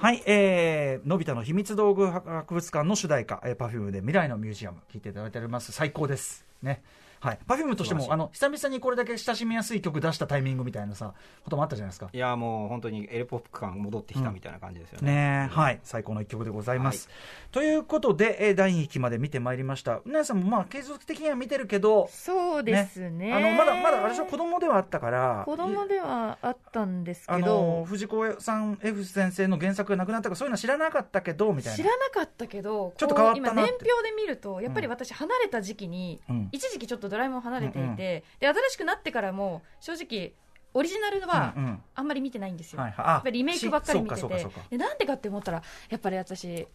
[0.02, 5.74] はい、えー、のび太のひみつ道具博物館の主題歌、えー、 Perfume で未来のミュージアム、聴いていただいております。
[5.74, 6.46] 最高です。
[6.62, 6.82] ね。
[7.20, 7.40] はい。
[7.48, 12.10] パフュームとしても、あの、久々にこれだけ親しみやすい曲出したタイミングみたいなさ、こともあったじゃないですか。
[12.14, 15.12] いやもう本当にエレポップ感戻ってきたみたいな感じですよね。
[15.12, 17.10] ねえはい、最高の一曲でございます。
[17.52, 20.02] ということで、えー第2期まで見てまいりました。
[20.06, 24.26] うなやさんもまあ継続的には見てるけど、そうですねあのまだまだあれでしょ？
[24.26, 31.78] 子供ではあったから、子供ではあったんですあのけど藤子さん F 先生の原作がなくなったからそういうの知らなかったけどみたいな。
[31.78, 37.96] 知らなかったけどちょっと変わったな今年表で見るとやっぱり私離れた時期に、うん一時期ちょっとドラえもん離れていて、うんうん。
[37.96, 40.34] で新しくなってからも正直
[40.74, 41.84] オリジナルはうんうん。
[41.96, 43.06] あんまり見てないんですよ、はいはい。
[43.06, 44.48] あやっぱりリメイクばっかり見てて。
[44.70, 46.68] でなんでかって思ったらやっぱり私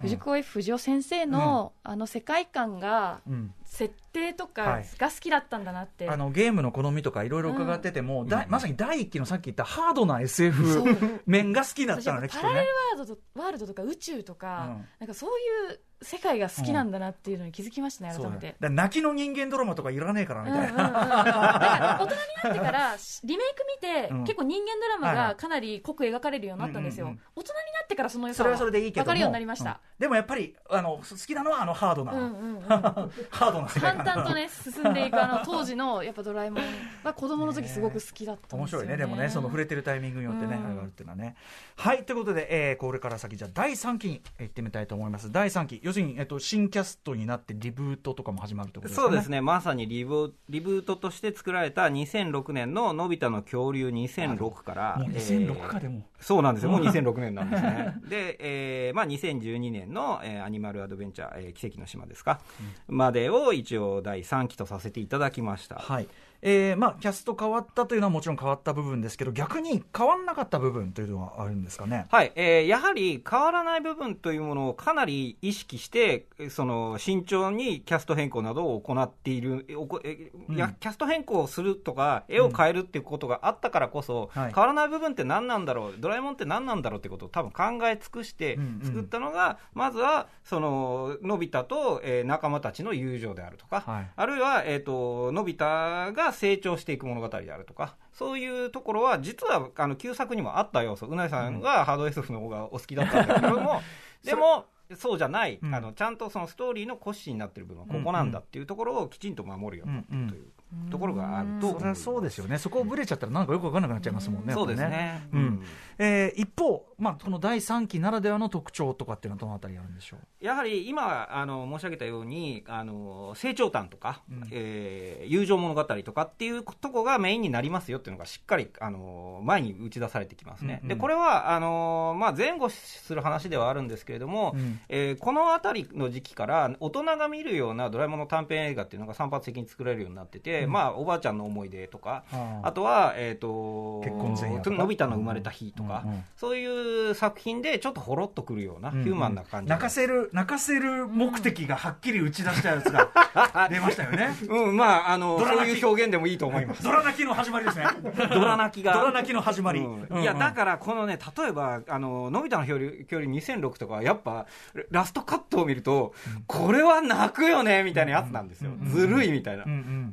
[0.00, 4.86] 藤子 F 不二雄先生の、あの世界観がうん設定とはかい。
[4.98, 11.22] が好きだったんだなって、あのゲームの好みとかいろいろ伺ってても、だいまさに第一期のさっき言ったハードなそ SF う。
[11.24, 12.54] 面が好きだっ私たのねきっとね。
[12.54, 12.74] やっぱパラレル。
[12.98, 14.86] ワールドとワールドとか宇宙とか、うん。
[14.98, 15.30] なんかそう
[15.70, 18.56] いう世界が好きなんだなっていうのに気づきましたね、そう改めて。
[18.58, 20.90] 泣きの人間ドラマとかいらねえからみうんうんうん、たいな。
[20.90, 24.24] だから大人になってからリメイク見て、うん。
[24.24, 25.28] 結構人間ドラマはいはい。
[25.28, 27.22] がかなり濃く描かれるようになったんですよ、うんうんうん。
[27.36, 29.04] 大人になってからその良さそれはそれでいいけども。
[29.04, 29.76] 分かるようになりました、うん。
[30.00, 32.60] でもやっぱりあの好きなのはあのハードな、うんうんうん。
[33.30, 36.64] ハードな世界観淡々とね進んでいくあの当時のやっぱドラえもん
[37.02, 40.66] は子供の時すごく好きだったん面ですよ、ね、白いねでもねその触れてるタイミングによってね、うん。
[40.66, 41.36] あれがあるっていうのはね。
[41.76, 45.30] はいということで、えーこれから先じゃあ第3期に行ってみたいと思います。
[45.30, 49.08] 第3期要するに、えっと、新キャストになってリブートとかも始まるってことですかね。
[49.08, 57.94] そうですね、まさにリブリブートとして作られた2006年ののび太の恐竜2006から、もうえ2006ーかでも、そうなんですよ、もう2006年なんですね。
[58.08, 62.40] で、えーまあ、2012年の、えーアニマルアドベンチャー、えー奇跡の島ですか、
[62.88, 65.76] までを一応第3期とさせていただきました。
[65.76, 66.08] はい
[66.42, 72.06] えーまあ、キャスト変わったというのはもちろん変わった部分ですけど逆に変わんなかった部分というのはあるんですかね？
[72.10, 84.52] はい、えーやはり変わらない部分というものをかなり意識して、えーその慎重にキャスト変更などを行っている、キャスト変更をするとか、絵を変えるっていうことがあったからこそ、はい。
[84.52, 88.86] 変わらない部分って何なんだろう、ドラえもんって何なんだろうってことを多分考え尽くしてうんうん。
[88.86, 94.10] 作ったのが、まずはそののび太と、えー仲間たちの友情であるとか、はい。
[94.16, 101.06] あるいは、えー、とのび太が成長していく物語であるとか、そういうところは実はあの旧作にもあった要素。
[101.06, 103.80] うなぎさんがハード SF の方がお好きだったんだけども、
[104.24, 105.74] でもそうじゃない、うん。
[105.74, 110.52] あのちゃんとそのストーリーの骨子になってる部分はここなんだっていうところをきちんと守るようになってるという
[110.90, 115.28] ところがあるとそそうですよね、そこをぶれちゃったら、なんかよく分からなくなっちゃいますもんね、そうですね。
[115.32, 115.62] うん。
[115.98, 120.44] えー一方、まあ、この第3期ならではの特徴とかっていうのは、どのあたりあるんでしょう？
[120.44, 124.48] やはり今あの申し上げたようにあの成長譚とか、うん。
[124.50, 130.96] えー友情物語とかっていうとこがメインになりますよっていうのがしっかりあの前に打ち出されてきますね、うんうん。
[130.96, 134.80] でこれはあの、まあ、前後する話ではあるんですけれども、うん。
[134.88, 146.04] えーこの辺りの時期から大人が見るようなドラえもんの短編映画っていうのが散発的に作られるようになってて、うんまあ、おばあちゃんの思い出とか、はああとは、えー、と結婚前夜とかのび太の生まれた日とか、
[146.36, 153.08] そういう作品でちょっとほろっとくるような、ヒューマンな感じ泣かせる、泣かせる目的がはっきり打ち出したやつが
[153.70, 154.30] 出ましたよね。
[154.48, 156.82] うん、まあ、あの、そういう表現でもいいと思います。
[156.82, 157.86] ドラ泣きの始まりですね。
[158.32, 158.92] ドラ泣きが。
[158.94, 159.80] ドラ泣きの始まり。
[159.80, 164.46] うんいや、だから、このね、例えば、あの、のび太の距離、距離2006とか、やっぱ、
[164.90, 166.14] ラストカットを見ると、
[166.46, 168.70] これは泣くよね、みたいなやつなんですよ。
[168.70, 170.12] うんずるいみたいなうん。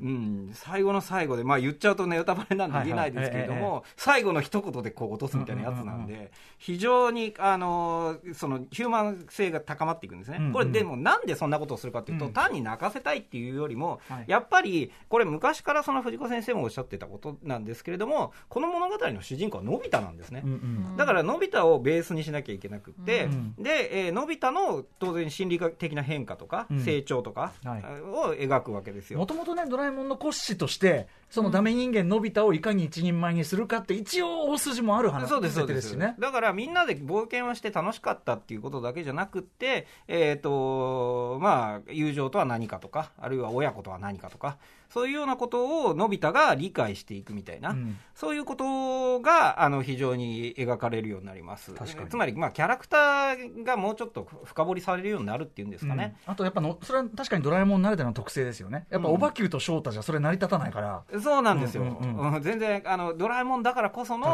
[0.54, 3.71] 最後の最後で、まあ言っちゃうとネタバレなんで言えないですけれどはいはいええ。
[3.71, 6.08] も、最後の一言でこう落とすみたいなやつなんうんうん。
[6.08, 10.38] で、非常に、あの、そのヒューマン性が高まっていくんですね。
[10.39, 10.54] うんうん。
[10.54, 12.34] これでもなんでそんなことをするかっていうと、うん。
[12.34, 20.41] 単に泣かせたいっていうよりもはい、やっぱり、これ昔からその藤子先生もおっしゃってたことなんですけれども、この物語の主人公はのび太なんですね。
[20.43, 20.52] うん。
[20.52, 20.54] う
[20.93, 20.97] ん。
[20.97, 26.84] だから、のび太をベースにしなきゃいけなくって、うんで、えーのび太の当然心理的な変化とか、うん。
[26.84, 28.02] 成長とかはい。
[28.02, 29.19] を描くわけですよ。
[29.19, 35.98] もともとね、ドラえもんの骨子として、そのダメ人間のび太をいかに一人前にするかって、一応大筋もある話そうです、そうす。
[36.20, 44.58] だからみんなで冒険をして楽しかったっていうことだけじゃなくって、えっ、と、まあ、友情とは何かとか、あるいは親子とは何かとか、
[44.89, 47.97] そういうようなことをのび太が理解していくみたいな、うん。
[48.15, 51.73] そういうことが、あの、非常に描かれるようになります。
[51.73, 52.10] 確かに。
[52.10, 56.15] つまり、まあ、キャラクターがもうちょっと深掘りされるようになるっていうんですかね。
[56.28, 56.34] うん。
[56.34, 58.88] あとやっぱの、それは確かにドラえもんならではの特性ですよね。
[58.89, 59.13] やっぱ、うん。
[59.15, 61.04] おばきゅうと翔太じゃそれ成り立たないから。
[61.21, 62.41] そうなんですよ、うんうんうん。
[62.41, 64.28] 全然あのドラえもんだからこその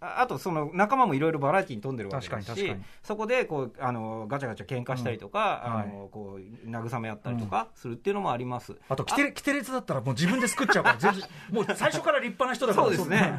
[0.00, 2.84] ああとその仲間もいろいろバラエティに富んでるわけですし確かに確かに。
[3.02, 5.72] そこでこうあのガチャガチャ喧嘩したりとか、うん。
[5.72, 12.86] あのこう慰め合ったりとかするっていうのもあります、あと、キテレツだったらもう自分で作っちゃうから、全然、 もう最初から立派な人だから。
[12.86, 13.38] そうですね。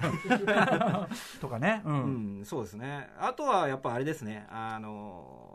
[1.42, 1.82] とかね。
[1.86, 1.90] う。
[1.90, 5.51] うんんそうですねあとはやっぱあれですねあの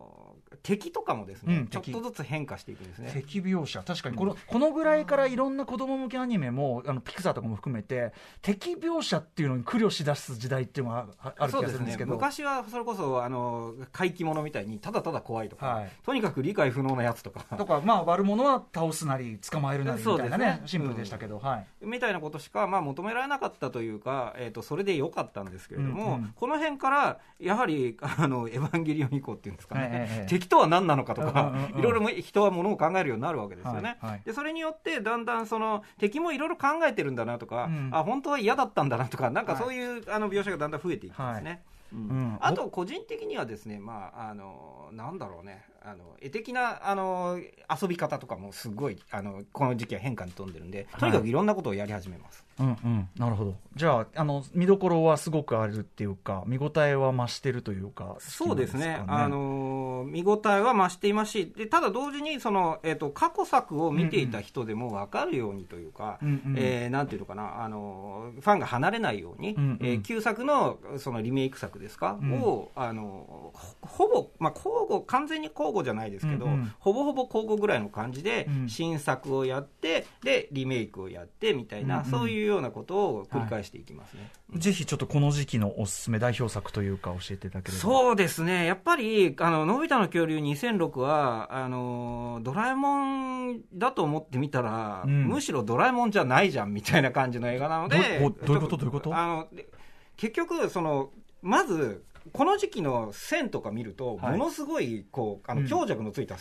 [0.62, 3.10] 敵とかもですね、うんちょっとずつ変化していくんですね。
[3.12, 3.82] 敵描写。
[3.82, 12.12] 確かにこの,、このぐらいからいろんな子供向けアニメもあのピクサーとかも含めて敵描写っていうのに苦慮しだす時代っていうのがあある気がするんですけど。
[12.12, 15.90] 昔はそれこそあの怪奇物みたいにただただ怖いとか、はい。
[16.04, 17.44] とにかく理解不能なやつとか。
[17.56, 20.62] とかまあ悪者は倒すなり捕まえるなりみたいなね ね。
[20.66, 21.66] シンプルでしたけど、はい。
[21.82, 26.32] みたいなことしか、まあ、求められなかったというか、えー、とそれでよかったんですけれども、うんうん。
[26.34, 30.26] この辺からやはりあのエヴァンゲリオン以降っていうんですかね、ええええ。
[30.26, 33.98] 敵とは何なのかとか、いろいろも人はものを考えるようになるわけですよね。
[34.00, 34.22] はいはい。
[34.24, 37.90] でそれによってだんだんその敵もいろいろ考えてるんだなとか、うん。
[37.92, 39.62] あ本当は嫌だったんだなとかなんかはい。
[39.62, 41.62] そういう、あの描写がだんだん増えていきますね。
[41.92, 41.98] うん。
[41.98, 47.38] うんあと個人的にはですね、まあ、あのなんだろうねあの絵的なあの
[47.80, 53.54] 遊び方とかもすごいあのこの時期は変化に富んでるんでとにかくいろんなことをやり始めます、うんうん、なるほど。
[53.76, 59.00] じゃああの見どころはすごくあるっていうか見応えは増してるというかそうですね。
[59.06, 66.54] あの見応えは増していますしでただ同時にその、えー、と過去作を見ていた人でも分かるようにというか、うんうん。
[66.56, 69.78] えーなんていうのかなあのファンが離れないように、うんうん。
[69.82, 72.40] えー旧作のそのリメイク作ですか、うん。
[72.40, 76.72] をあのほほぼ、まあ、交互完全に交互じゃないですけど、うんうん。
[76.78, 78.68] ほぼほぼ交互ぐらいの感じで、うん。
[78.68, 82.10] 新作をやってでリメイクをやってみたいな、うんうん。
[82.10, 84.30] そういうようなことを繰り返していきますね。
[84.54, 87.80] ぜひちょっとこの時期のおすすめ代表作というか教えていただければ。
[87.80, 95.24] そうですね、やっぱり、あの、のび太の恐竜2006は、あの、ドラえもんだと思ってみたら、うん。
[95.26, 98.76] むしろドラえもんじゃないじゃん、みたいな感じの映画なので、どういうこと？
[98.76, 99.16] どういうこと？
[99.16, 99.68] あの、で
[100.16, 101.10] 結局、その、
[101.42, 104.38] まず、この時期の線とか見ると、はい。
[104.38, 105.66] ものすごい、こう、あの、うん。
[105.66, 106.38] 強弱のついた、う。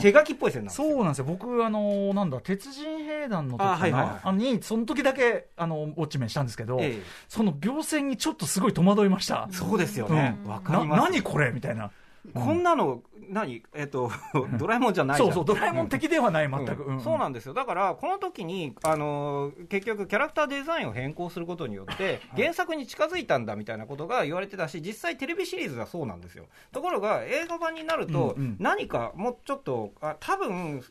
[0.00, 0.88] 手書きっぽい線なんですよ。
[0.88, 1.24] そうなんですよ。
[1.24, 3.72] 僕あのなんだ鉄人兵団の時かな。
[3.72, 4.20] あはいはいはい。
[4.22, 7.02] あのにその時だけあのウォッチメンしたんですけど、ええ。
[7.28, 9.48] その描線にちょっとすごい戸惑いました。
[9.50, 10.38] そうですよね。
[10.44, 10.50] うん。
[10.50, 11.00] わ、かります。
[11.00, 11.52] な何これ？
[11.52, 11.90] みたいな
[12.34, 14.10] こんなの、何、えっと、
[14.58, 15.32] ドラえもんじゃないじゃん。
[15.32, 16.84] そうそう、ドラえもん的ではない、全く。
[16.84, 17.00] うん。
[17.00, 17.54] そうなんですよ。
[17.54, 26.46] だからこの時にあのー結局キャラクターデザインを変更することによって原作に近づいたんだみたいなことが言われてたし実際テレビシリーズはそうなんですよ。
[26.72, 30.82] ところが映画版になると何かもうちょっとあ多分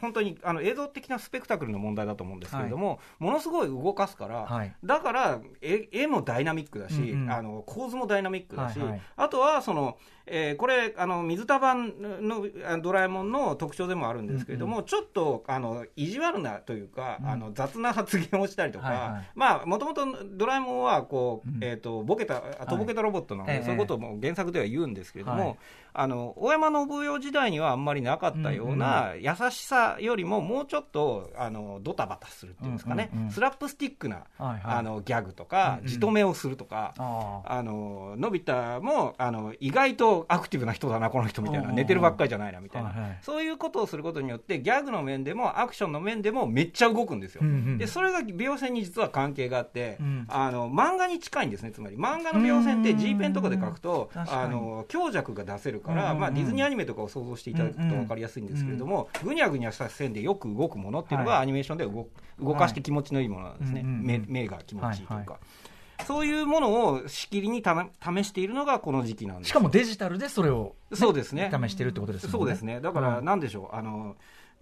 [0.00, 4.74] 本当にあの映像的なスペクタクルの問題だと思うんですけれども、ものすごい動かすから、はい。
[4.84, 8.80] だから絵絵もダイナミックだし、あの構図もダイナミックだし、
[9.16, 12.46] あとはその、えーこれあの水田版の
[12.80, 19.30] ドラえもんの特徴でもあるんですけれども、ちょっとあの意地悪なというか、あの雑な発言をしたりとか、はいはい。
[19.34, 20.06] まあもともと
[20.36, 21.58] ドラえもんはこう、うん。
[21.62, 25.56] えー、とボケたとぼけたロボットなので、ええそういうことも原作では言うんですけれども、はい
[25.94, 34.60] あの大山信代時代にはあんまりなかったような優しさよりももうちょっとあのドタバタするっていうんですかね、スラップスティックな、はいはい。
[34.64, 35.88] あのギャグとか、うんうん。
[35.88, 36.94] じとめをするとか。
[36.98, 43.18] ああののび太もあの意外とアクティブな人だな、この人みたいな、うん寝てるばっかりじゃないなみたいな、はいはい。
[43.22, 47.42] そういうことをすることによって、ギャグの面でもアクションの面でもめっちゃ動くんですよ。
[47.42, 50.26] うんうんでそれが描線に実は関係があって、うん。
[50.28, 51.96] あの漫画に近いんですね、つまり。
[51.96, 61.42] 漫画の描線って G ペンとかで書くと、あの強弱が出せるから、うんうんうんまあ、ディズニーアニメとかを想像していただくと分かりやすいんですけれども、ぐにゃぐにゃした線でよく動くものっていうのが、はい。
[61.42, 62.08] アニメーションで動
[62.40, 65.32] 動かして気持ちのいいものなんですね、目目が気持ちいいというか。
[65.32, 66.04] はい。
[66.06, 71.50] そういうものをしきりにた試しているのがこの時期なんですしかもデジタルでそれをそうですね。
[71.52, 72.32] 試してるってことですね。
[72.32, 72.80] そうですね。
[72.80, 73.24] だからうん。
[73.24, 74.16] なんでしょう、あの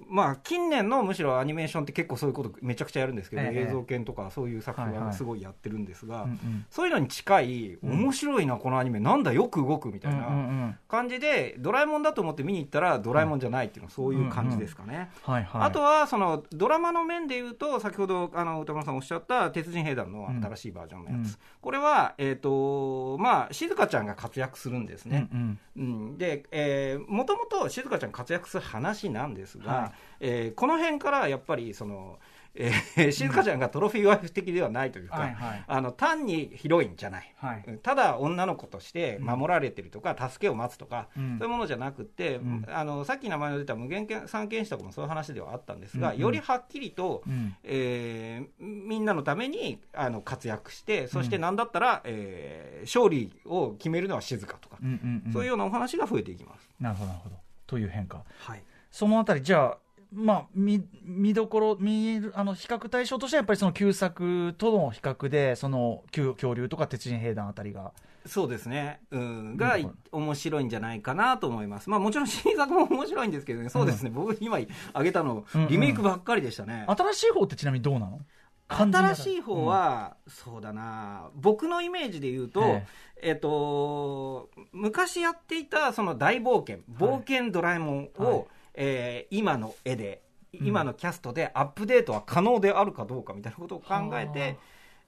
[0.08, 3.66] まあ、近年のむしろアニメーションって結構そういうことめちゃくちゃやるんですけど、ええ。
[3.68, 5.14] 映像犬とかそういう作品はいははい。
[5.14, 6.66] すごいやってるんですが、うんうん。
[6.70, 10.36] そういうのに近い、面白いな、このアニメ、なんだ、よく動くみたいうんうんうな
[10.66, 10.78] ん。
[10.88, 15.10] 感じで、ドラえもんだと思って見に行ったら、ドラえもんじゃないっていうのは、そういう感じですかね。
[15.22, 15.62] はいはい。
[15.62, 21.36] あとはそのドラマの面でいうと、先ほどあの歌丸さんおっしゃった鉄人兵団の新しいバージョンのやつ、うん。
[21.60, 25.28] これは、えーとまあ、静香ちゃんが活躍するんですね。
[25.32, 29.89] うんうん、で、えー、もともと静香ちゃん活躍する話なんですが、はい
[30.20, 32.18] えーこの辺からやっぱりその、
[32.54, 35.64] えー静香ちゃんがトロフィーワイフ的ではないというか、はいはい。
[35.66, 37.64] あの単にヒロインじゃない、はい。
[37.66, 41.38] うんただ女の子として守られてるとか、助けを待つとか、うん。
[41.38, 42.66] そういうものじゃなくて、ん。
[42.68, 46.20] あのさっき名前の出た無限三剣士とかもそういう話ではあったんですが、うんうん。
[46.20, 47.54] よりはっきりと、うん。
[47.62, 55.32] えーみんなのためにあの活躍して、そしてなんだったら、えー勝利を決めるのは静香とか、うんうんうん。
[55.32, 56.68] そういうようなお話が増えていきます。
[56.80, 57.36] なるほどなるほど。
[57.66, 58.24] という変化。
[58.38, 59.78] はいそのあたり、じゃあ、
[60.12, 67.92] まあ、見見どころ見るあの比較対象としてはやっぱりその旧作との比較でその旧恐竜とか鉄人兵団あたりが。
[68.26, 76.84] そうですね、うん、がうん面白いんじゃないかなと思います、まあ、もちろん新作も面白いんですけどね、そうですね、僕、今挙げたのうんうん、リメイクばっかりでしたね。
[76.86, 78.20] 新しい方ってちなみにどうなの？
[78.68, 82.86] 新しい方、は、そうだな、僕のイメージで言うと、え。
[83.22, 88.44] えっと、昔やっていたその大冒険、冒険ドラえもんを、はい
[88.74, 94.58] えー今の絵で、今のキャストでアップデートは可能であるかどうかみたいなことを考えて、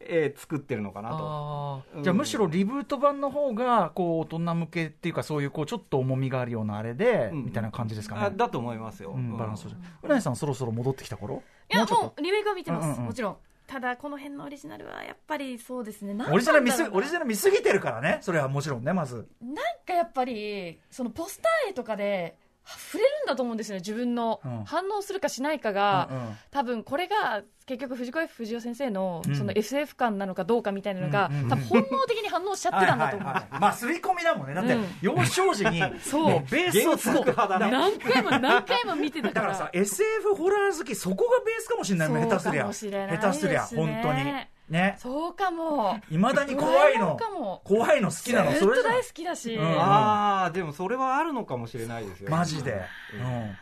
[0.01, 1.83] えー作ってるのかなと。
[2.03, 7.45] じゃあむしろリブート版の方がこう大人向けっていうかそういうこうちょっと重みがあるようなあれで、うん。
[7.45, 8.23] みたいな感じですかね。
[8.23, 9.13] あだと思いますよ。
[9.13, 9.71] うん、バランスを。
[10.03, 11.43] うなぎさんそろそろ戻ってきた頃？
[11.73, 13.05] いやもうリメイクは見てます、うんうんうん。
[13.07, 13.37] もちろん。
[13.65, 16.15] ただこの辺のオリジナルはやっぱりそうですね。
[16.31, 18.19] オリジナル見すオリジナル見すぎてるからね。
[18.21, 19.29] それはもちろんねまず。
[19.41, 19.55] なん
[19.87, 24.65] かやっぱりそのポスター絵とかで触れるんだと思うんですよね自分のうん。
[24.65, 26.37] 反応するかしないかが、うんうん。
[26.51, 29.37] 多分これが結局藤子 F 不二雄先生のうん。
[29.37, 33.17] その SF 感なのかどうかみたいなのが、うん多分本能的に反応しちゃってたんだと。
[33.17, 34.55] 思う、まあ刷り込みだもんね。
[34.55, 34.87] だって、うん。
[35.01, 36.45] 幼少時に そう。
[36.51, 37.71] ベースを作派だね。
[37.71, 42.73] 何回も何回も見てただかかららさ SF ホラー好きそこがベースかもしれないもん下手すりゃ。
[42.73, 44.33] 下手すりゃ本当に
[44.73, 44.97] ね。
[44.99, 46.01] そうかも。
[46.11, 47.14] いまだに怖いの。
[47.14, 47.61] んかも。
[47.64, 48.51] 怖いの好きなの。
[48.53, 49.81] ずっそれじゃんと大好きだし、うん。
[49.81, 52.31] ああ、でもそれはあるのかもしれないですよ。
[52.31, 52.81] マジで、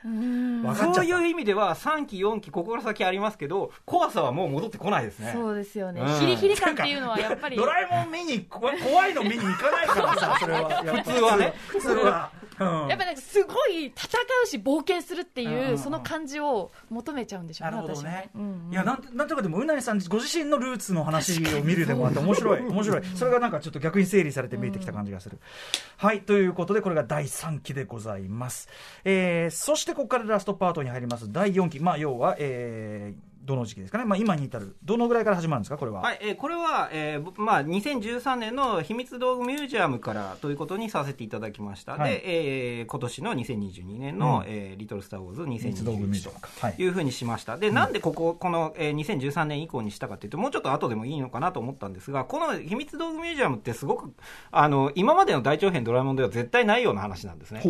[0.04, 0.62] うん。
[0.62, 0.94] わかっちゃった。
[0.94, 5.32] そういう意味では3期4期ここから先ありますけど怖さはもう戻ってこないですね。
[5.34, 6.18] そうですよね、うん。
[6.18, 7.56] ヒリヒリ感っていうのはやっぱり。
[7.56, 10.68] ドラえもん見に怖怖いの見に行かないからさそれは。
[11.02, 11.54] 普通はね。
[11.68, 12.30] 普通は、
[12.60, 12.88] うん。
[12.88, 13.94] やっぱなんかすごい戦
[14.44, 18.30] うし冒険するっていう、その感じを求めちゃうんでしょうねなるほどね。
[18.32, 18.72] 私は、うんうん。
[18.72, 22.60] いやなんなんとかでもうなぎさんご自身のルーツの話を見るでもあって面白い。
[22.60, 23.02] 面白い。
[23.14, 25.38] それがなんかちょっと逆に整理されて見えてきた感じがする、
[25.96, 26.22] はい。
[26.22, 28.68] ということでこれが第3期でございます、
[29.04, 31.30] えーそしてここからラストパートに入ります。
[31.32, 31.80] 第4期。
[31.80, 36.02] まあ要は、えーどの時期ですかね、まあ、今に至る、どのぐらいから始まるんですか、これは。
[36.02, 41.92] はい、えーこれは、えーぼまあ、2013年の秘密道具ミュージアムからということにさせていただきました。
[41.92, 42.12] はい。
[42.12, 44.52] で、えー今年の2022年の、うん。
[44.52, 46.48] えーリトル・スター・ウォーズ秘密道具ミュー2021ジアムか。
[46.60, 46.74] はい。
[46.74, 47.56] というふうにしました。
[47.56, 54.12] で、なんでここ、この、えー2013年以降にしたかというと、もうちょっと後でもいいのかなと思ったんですが、この秘密道具ミュージアムってすごく、
[54.50, 57.62] あの、今までの大長編ドラえもんでは絶対ないような話なんですね。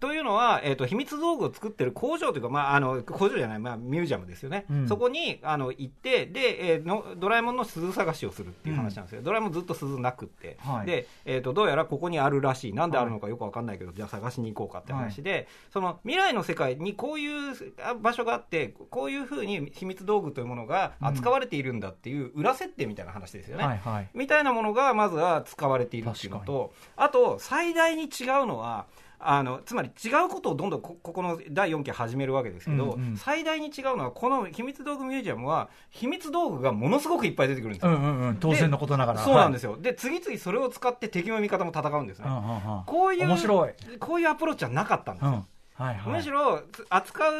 [0.00, 4.88] というのは、えー、と秘密道具を作ってる工場というか、まあ、あの工場じゃない、まあ、ミュージアムですよね、うん。
[4.88, 10.86] そこにあの行ってで、えーの、ドラえもんの鈴探しをするっていう話なんですよ、ドラえもんずっと鈴なくって、はい。
[10.86, 23.64] でえー、とどうやらここにあるらしい、なんであるのかよくわかんないけど、じゃあ探しに行こうかって話で、その未来の世界にこういうあ場所があって、こういうふうに秘密道具というものが扱われているんだっていう裏設定みたいな話ですよね。
[23.64, 24.08] はいはい。
[24.14, 28.86] みたいなものがまずは使われているっていうのと、あと最大に違うのは、
[29.18, 37.92] あのつまり違うことをどんどんこここの第4期始めるわけですけど、うんうん最大に違うのは、この秘密道具ミュージアムは、秘密道具がものすごくいっぱい出てくるんですよ。
[37.92, 39.20] うんうんうん、当然のことながら。。
[39.20, 43.70] そうなんですすよ、で次々それを使って敵も味方も戦うんですね、うんうんうんこういう面白い。
[43.98, 45.30] こういうアプローチはなかったんですよ。
[45.30, 45.44] うん。
[45.76, 46.12] はいはい。
[46.14, 47.32] むしろつ扱う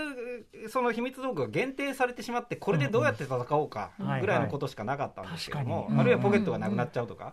[0.69, 7.33] その秘密道具が限定されてしまってこれでどうやって戦おうかぐらいのことしかなかったんですけども、あるいはポケットがなくなっちゃうとか。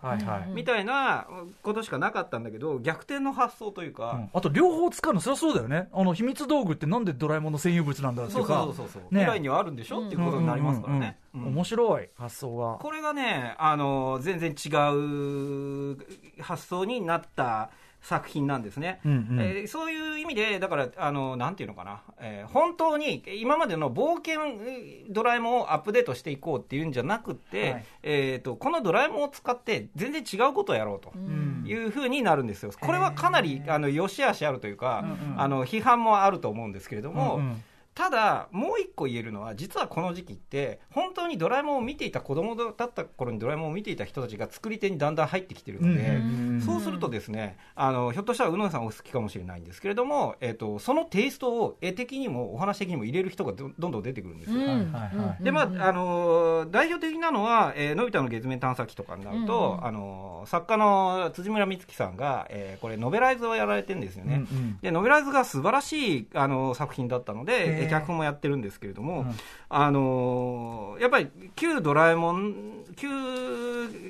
[0.53, 1.27] みたいな
[1.61, 5.89] ことしかなかったんだけど逆転の発想といううかん、あと両方使うの、そりゃそうだよね。
[5.93, 8.63] あの秘密道具ってなんでドラえもんの占有物なんだっていそううか。
[8.63, 10.05] そうそうそう、ね未来にはあるんでしょ？
[10.05, 11.19] っていうことになりますからね。
[11.33, 12.77] 面白い発想が。
[12.79, 15.97] これがね、あの全然違う
[16.41, 17.69] 発想になった
[18.03, 19.39] 作品なんですね、うんうん。
[19.39, 27.85] えーそういう意味で、だから、あのなんていうのかな、えー本当に今までの冒険えードラえもんをアップデートしていこうっていうんじゃなくて、はい。
[28.03, 31.13] えー、とこのドラえもんを使って、全然違うことをやろうと。
[31.15, 31.63] うん。
[31.65, 32.71] いうふうになるんですよ。
[32.77, 35.41] これはかなりあの良し悪しあるというか、うんうん。
[35.41, 37.63] あの批判もあると思うんですけれども、うんうん
[37.95, 54.59] ただ、もう一個言えるのは、実はこの時期って、本当にドラえもんを見ていた子供だった頃にドラえもんを見ていた人たちが作り手にだんだん入ってきてるので、うんそうするとですね、あのひょっとしたら宇野さんお好きかもしれないんですけれども、えっとそのテイストを絵的にもお話的にも入れる人がどどんどん出てくるんですよ。
[54.59, 55.43] はいはいはい。
[55.43, 64.45] でまああのー代表的なのは、えーのび太の月面探査機とかになると、うんうんあのー作家の辻村美月さんが、えーこれ、ノベライズをやられてるんですよね。
[64.51, 64.79] うんうん。
[64.81, 69.31] でノベライズが素晴らしいあの作品だったのへでー脚本もやってるんですけれども、うん。
[69.69, 72.55] あのーやっぱり旧ドラえもん
[72.95, 73.07] 旧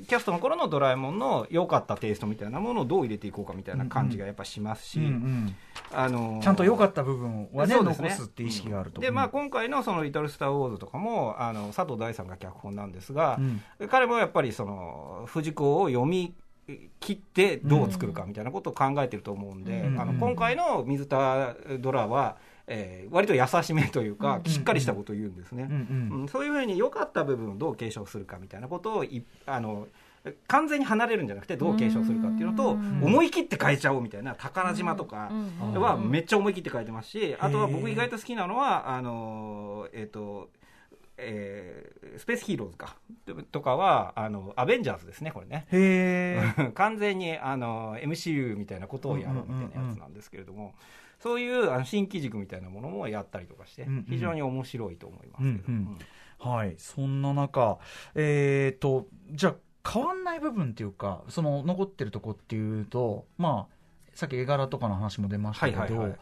[0.07, 5.55] キャストの頃のドラえもんの良かったテイストみたいなものをどう入れていこうかみたいな感じがやっぱしますし、うんうん。
[5.93, 9.01] あのーちゃんと良かった部分はね、そうです残すって意識があると。
[9.01, 13.38] で、まあ、今回のその「リトル・スター・ウォーズ」とかもあの佐藤大さんが脚本なんですが、
[13.80, 13.88] うん。
[13.89, 16.34] 彼もやっぱりその藤子を読み
[16.99, 19.99] 切ってどう作るかみたいなことを考えてると思うんで、うん。
[19.99, 22.38] あの今回の水田ドラは、
[22.68, 25.68] えー割と優しめというか、うんしっかりしたことを言うんですね。
[25.70, 29.88] うんそういうふうに良かった部分をどう継承するかみたいなことをいあの
[30.47, 40.49] 完全に離れるんじゃなくてどう継承するかっていうのとうん思い切って変えちゃおうみたいな宝島とかうんはめっちゃ思い切って変えてますしあとは僕意外と好きなのはあのえっ、と
[41.18, 42.95] えースペースヒーローズか。
[43.51, 45.66] とかはあのアベンジャーズですねこれね。
[46.76, 50.74] 完全にあの MCU みたいなことをやろうみたいなやつなんですけれども、
[51.24, 54.05] そういうあの新機軸みたいなものもやったりとかして、うんうん。
[54.09, 55.97] 非常に面白いと思いますけど、うん
[56.41, 56.51] うん。
[56.51, 57.80] はい、そんな中、
[58.13, 63.74] えー、とじゃあ、変わんない部分っていうか、その残ってるとこっていうと、まあ、
[64.13, 66.17] さっき絵柄とかの話も出ましたけど、はいはいはい。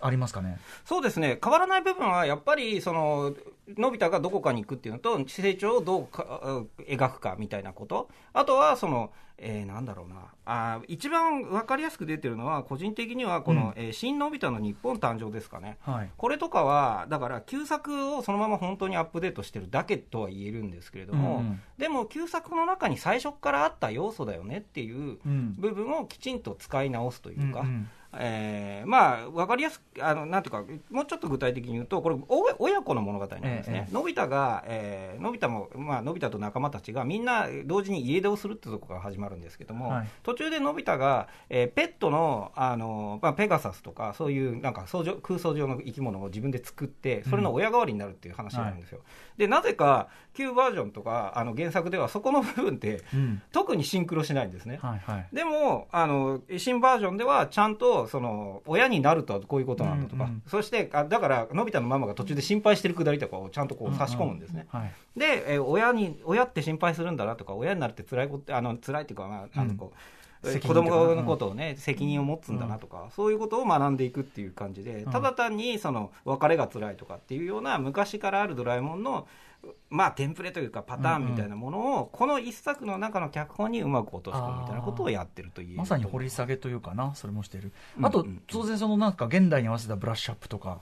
[0.00, 0.58] ありますかね？
[0.84, 1.38] そうですね。
[1.42, 3.34] 変わらない部分はやっぱりその
[3.78, 8.08] のび太がどこかに行くっていうのと成長をどうかあ描くかみたいなこと。
[8.32, 10.16] あとはその、えーなんだろうな。
[10.46, 15.78] あー一番分かりやすく出てるのは個人的にはこの、えー新のび太の日本誕生ですかね。
[15.80, 16.10] はい。
[16.16, 21.60] これとかは、だから旧作をそのまま本当にアップデートしてるだけとは言えるんですけれども、うんうん。
[21.78, 25.54] でも旧作の中に最初からあった要素だよねっていううん。
[25.58, 27.88] 部分をきちんと使い直すというか、うんうん
[28.18, 44.86] えーまあ、わかりやすく、あのなんていうか、もうちょっと具体的に言うと、これ、お親子の物語なんですねえ、えのび太が、えーのび太も、まあのび太と仲間たちがみんな同時に家出をするってところから始まるんですけども、はい途中でのび太が、えーペットのあの、まあ、ペガサスとか、そういうなんか
[45.22, 49.00] 空想上の生き物を自分で作って、それの親代わりになるっていう話があるんですよ。
[49.36, 54.78] でなぜか、旧バージョンとかあの原作では、そこの部分って、うん特にシンクロしないんですね。
[54.82, 55.28] はいはい。
[55.32, 64.92] でもあの新バージョンではちゃんとその親になるとはこういうことなんだとか、うんうんそしてあだからのび太のママが途中で心配してるくだりとかをちゃんとこう差し込むんですね、はい。
[65.18, 69.98] で、えー親に親って心配するんだなとか親になるって辛いことあの辛いっていうか、まあ、あのこう
[70.44, 79.26] 責任子供のことをね、責任を持つんだなとか、そういうことを学んでいくっていう感じで、ただ単にその別れが辛いとかっていうような昔からあるドラえもんの
[79.90, 85.78] まあテンプレというかパターンみたいなものを、この一作の中の脚本にうまく落とし込むみたいなことをやってるという。
[85.78, 90.80] まさに掘り下げというかなそれもしているあと当然そのなんか現代に合わせたブラッシュアップとか。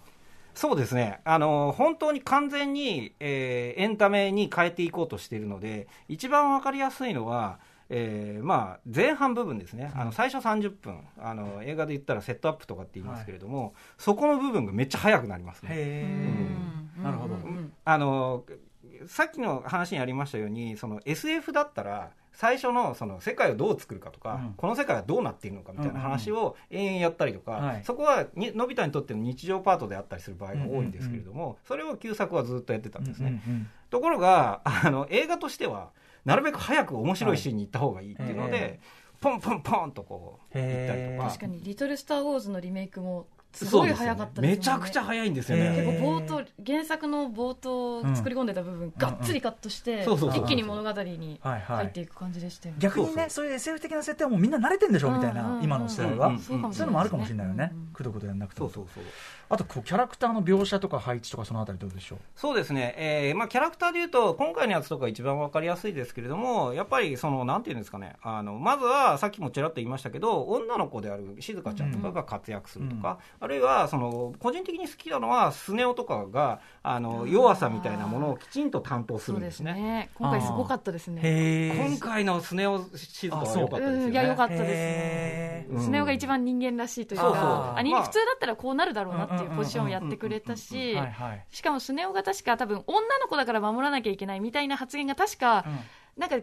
[0.55, 7.59] そうですね、あの本当に完全に、えーエンタメに変えていこうとしているので、一番わかりやすいのは、
[7.95, 11.01] えーまあ、前半部分ですね、あの最初30分。
[11.18, 15.68] あの、映画で言ったらセットアップとかって言いますけれども、そこの部分がめっちゃ早くなりますね。
[15.72, 16.07] へ
[16.97, 17.05] うん。
[17.05, 17.35] なるほど。
[17.35, 17.72] うん。
[17.85, 18.45] あの
[19.09, 24.55] さっきの話にありましたようにその SF だったら最初のその世界をどう作るかとか、うん。
[24.57, 27.85] この世界はどうなっているのかみたいな話を延々やったりとか、はい。
[27.85, 35.91] そこはにのび太にとっての日常パートであったりする場合が多いんですけれども、それを旧作はずっとやってたんですね、うんうんところがあの映画としては
[36.25, 38.81] なるべく早く面白いシーンに行った方がいいっていうので、はいへ
[39.21, 41.29] ポンポンポンとこう行ったりとか。
[41.29, 44.57] 確かに「リトル・スター・ウォーズ」のリメイクもすごい早かったですもんね。
[44.57, 51.77] めちゃくちゃ早いんですよね、結構冒頭原作の冒頭作り込んでた部分、がっつりカットして、一気に物語にはいはい。
[51.77, 56.29] 入っていく感じでしたよね、逆にねそういう SF 的な設定はもうみんな慣れてんでしょみたいうんうんうんな今の世代は。
[56.29, 56.77] うんそうかもしれないですね。
[56.77, 57.71] そういうのもあるかもしれないよね。
[57.73, 58.68] うんうんくどくどやんなくても。
[58.68, 59.05] そうそうそう。
[59.49, 62.18] あとこうキャラクターの描写とか配置とかそのあたりどうでしょう？
[62.34, 79.86] そうですね、えーまあ、キャラクターでいうと、今回のやつとか一番わかりやすいですけれども、やっぱりその、なんていうんですかね、あのまずはさっきもちらっと言いましたけど、女の子である静香ちゃんとかが活躍するとか、あるいはその個人的に好きなのは、スネ夫とかがあの弱さみたいなものをきちんと担当すそうですするんでね。
[79.86, 80.11] ね。
[80.14, 81.20] 今回すごかったですね。
[81.22, 84.05] へ今回のスネ夫静香は良かったですよね。
[84.05, 84.09] う。
[84.09, 85.66] んいや良かったですね。
[85.78, 87.43] スネ夫が一番人間らしいというそうそう。
[87.43, 90.97] かアニメまあ普通だったらこうなるだろうなっていうポジションをやってくれたし
[91.51, 95.64] しかもスネ夫が確か多分女の子だから守らなきゃいけないみたいな発言が確か
[96.16, 96.37] なんか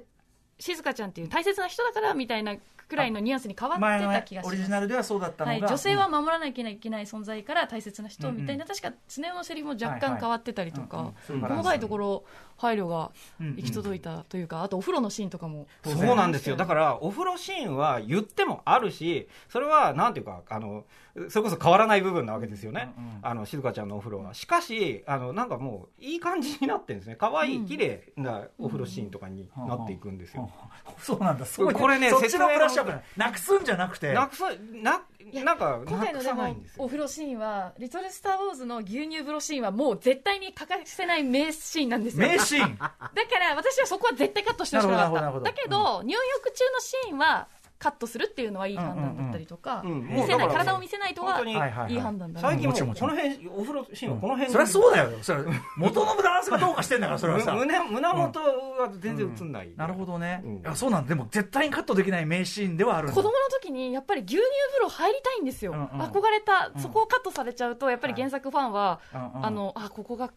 [0.60, 2.56] 静香ちゃんっていう大切な人だからみたいな
[2.90, 12.24] くらいのニュアンスに変わってた気がしますオリジナルではそうだったのが、はい、女性は守らなきゃいけない存在から大切な人みたいな、うん確かスネ夫のセリフも若干変わってたりとか、細かいところ
[12.60, 16.56] 配慮がうん行き届いたというか、あとお風呂のシーンとかもそうなんですよ。
[16.56, 20.86] だから、お風呂シーンは言ってもあるし、それは、なんていうか、あの、
[21.30, 22.94] それこそ変わらない部分なわけですよね。
[22.98, 24.34] うんうんあの、静香ちゃんのお風呂は。
[24.34, 27.16] しかし、あの、なんかもう、いい感じになってるんですね。
[27.16, 30.50] 可愛い、うん綺麗なお風呂シーンとかになっていくんですよ。
[30.98, 35.02] そうなんだすごいこれねそっちのブラッシュアップだなくすんじゃなくてなくさ、な、
[35.44, 36.56] なんか、今回のでも。
[36.78, 42.78] お風呂シーンは「リトル・スター・ウォーズ」の牛乳風呂シーンはもう絶対に欠かせない名シーンなんですよ名シーン。
[42.78, 42.94] だか
[43.40, 45.40] ら私はそこは絶対カットしてほしくなかった。
[45.40, 47.48] だけど、入浴中のシーンは
[47.80, 52.50] カットするっていうのはいい判断だったりとか、見せない体を見せないとは本当にはいはい判断だな。
[52.50, 55.10] 最近もこの辺、お風呂シーンはこの辺そりゃそうだよ。
[55.22, 55.44] それ
[55.78, 57.54] 元のバランスがどうかしてんだからそれはさ。
[57.54, 59.72] む胸、胸元は全然映んない。
[59.78, 60.44] なるほどね、
[60.76, 61.10] そうなんだ。
[61.10, 63.32] でも絶対にカットできない名シーンではある子供の
[63.62, 64.42] 時にやっぱり牛乳
[64.74, 70.34] 風呂入りたいんですよ、憧れた、そこをカットされちゃうとやっぱり原作ファンは、あのあここが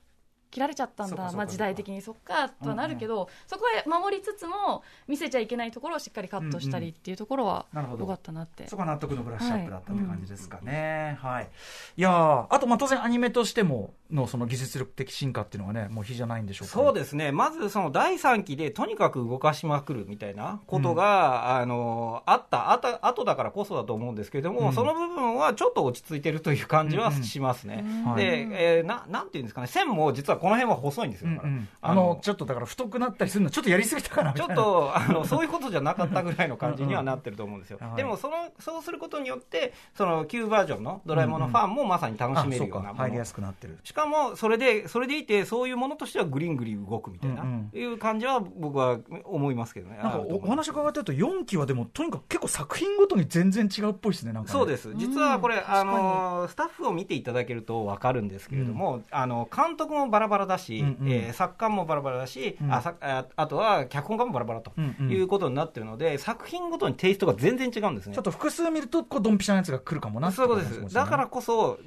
[0.52, 8.68] 切られちゃったんだ、まあ、時代的にそっかとはなるけど、そこは守りつつも見せちゃいけないところをしっかりカットしたりっていうところはなるほど良かったなって。
[8.68, 11.18] そこは納得のブラッシュアップだったって感じですかね。
[11.22, 11.48] はい。
[11.96, 24.72] い、やーあと、まあ、当然アニメとしても、のその技術力的進化っていうのはね、もう比じゃないんでしょうか、そうですね、まずその第3期でとにかく動かしまくるみたいなことが、あのあったあた後だからこそだと思うんですけれども、うん。
[24.74, 27.22] その部分はちょっと落ち着いてるという感じはうんうん。
[27.22, 27.84] しますね。
[28.04, 28.16] はい。
[28.16, 31.30] で、えーな、なんていうんですかね、線も実はこの辺は細いんですよ。
[31.30, 34.62] うんうん、あの、ちょっとだから太くなったりするの、ちょっとやりすぎたかなみちょたいな。
[34.62, 37.96] っとあのそういうことじゃなかったぐらいの感じにはなってると思うんですようんうん。
[37.96, 43.78] でもそのそうすることによってその旧バージョンのドラえもんのファンもまさに楽しめるようなもの入りやすくなってる。
[43.84, 49.98] しかもそれでそれでいてそういうものとしてはグリングリ動くみたいな、うんいう感じは僕は思いますけどね。
[50.02, 54.40] なんかお話伺ってると、4期はでも、とにかく結構作品ごとに全然違うっぽいですね、ね。
[54.46, 61.12] そうです実はこれ、うんあのスタッフを見ていただけると分かるんですけれども、あの監督もバラバラだし、うんうん。
[61.12, 62.72] えー作家もバラバラだし、うん。
[62.72, 65.10] あさああとは脚本家もバラバラとうんうん。
[65.10, 68.14] いうことになってるので、作品ごとにテイストが全然違うんですね。
[68.14, 68.24] ちょっ。
[68.24, 70.94] と複数見ると、こう、ドンピシャなやつが来るかもなそういうことです。
[70.94, 71.78] だからこそ、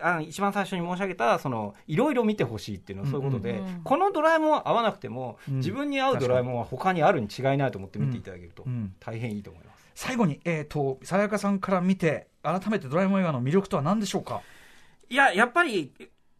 [0.00, 3.82] あの一番最初に申し上げた、その、いろいろ見てほしいっていうのはそういうことで、うんうん。
[3.82, 5.56] このドラえもんは合わなくても、うん。
[5.56, 8.94] 自分に合うドラえもんは他にあるに違いないと思って見ていただけると、うん。
[9.00, 9.86] 大変いいと思います。
[9.94, 14.42] 最後に、えっ、と、さやかさんから見て、改めてドラえもん映画の魅力とは何でしょうか？
[15.10, 15.92] いや、やっぱり、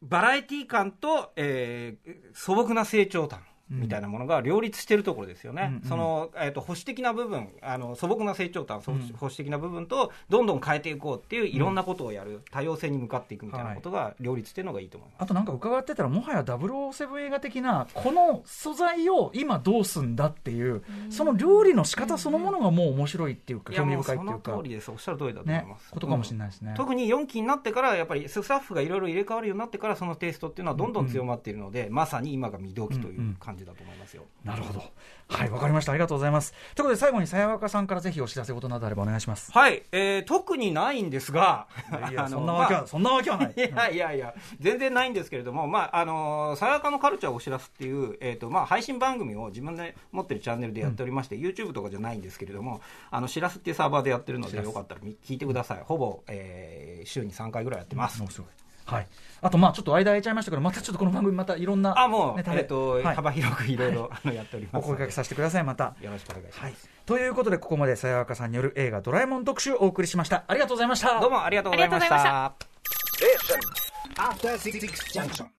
[0.02, 3.47] バラエティ感と、えー素朴な成長感。
[3.70, 5.88] みたいなものが両立してるところですよね、うんうん。
[5.88, 15.22] その、えー、と保守的な部分あの素朴な成長感、保守的な部分とどんどん変えていこうっていういろんなことをやる、多様性に向かっていくみたいなことが両立してるのがいいと思います。
[15.22, 24.56] あとなんか伺ってたら、もはや007映画的な、この素材を今どうすんだっていう、その料理の仕方そのものがもう面白いっていうか、興味深いっていうか。
[24.56, 26.74] 通、りです、おっしゃる通りだと思いねます。、ことかもしれないですね。
[26.76, 34.24] 特に4期になってから、やっぱりスタッフがいろいろ入れ替わるようになってから、そのテイストっていうのはどんどん強まっているので、まさに今が見時という感じだと思いますよ。
[34.44, 34.82] なるほど。
[35.28, 35.92] はい、わかりました。
[35.92, 36.52] ありがとうございます。
[36.52, 39.52] ということで、最後にさやわかさんからぜひお知らせことなどあればお願いします。
[39.52, 41.66] はい、えー特にないんですが、
[42.10, 43.52] いや、 そんなわけは、まあそんなわけはない。
[43.56, 52.80] いやいやいや、全然ないんですけれども、まあ、あのさやかのカルチャーをお知らすっていう、えっ、と、まあ、配信番組を自分で持ってるチャンネルでやっておりまして、YouTube とかじゃないんですけれども、
[53.10, 55.82] あの、しらすっていうサーバーでやってるので、よかったらみ聞いてください。
[55.84, 58.20] ほぼ、えー週に3回ぐらいやってます。
[58.20, 58.50] もうすごい。
[58.88, 59.06] はい。
[59.40, 62.00] あと、まあ、ちょっと間空いちゃいましたけど、またちょっとこの番組、またいろんな。
[62.00, 64.82] あ、もう、ネタでえっ、と、はい幅広くいろいろ、あのやっております。
[64.82, 65.94] お声掛けさせてください、また。
[66.00, 66.60] よろしくお願いします。
[66.60, 66.74] はい。
[67.04, 70.44] ということで、ここまでさやわかさんによる映画ドラえもん特集をお送りしました。
[70.48, 71.20] ありがとうございました。
[71.20, 74.22] どうもありがとうございましありがとうございましたた。
[74.22, 74.80] After Six
[75.12, 75.46] Junction.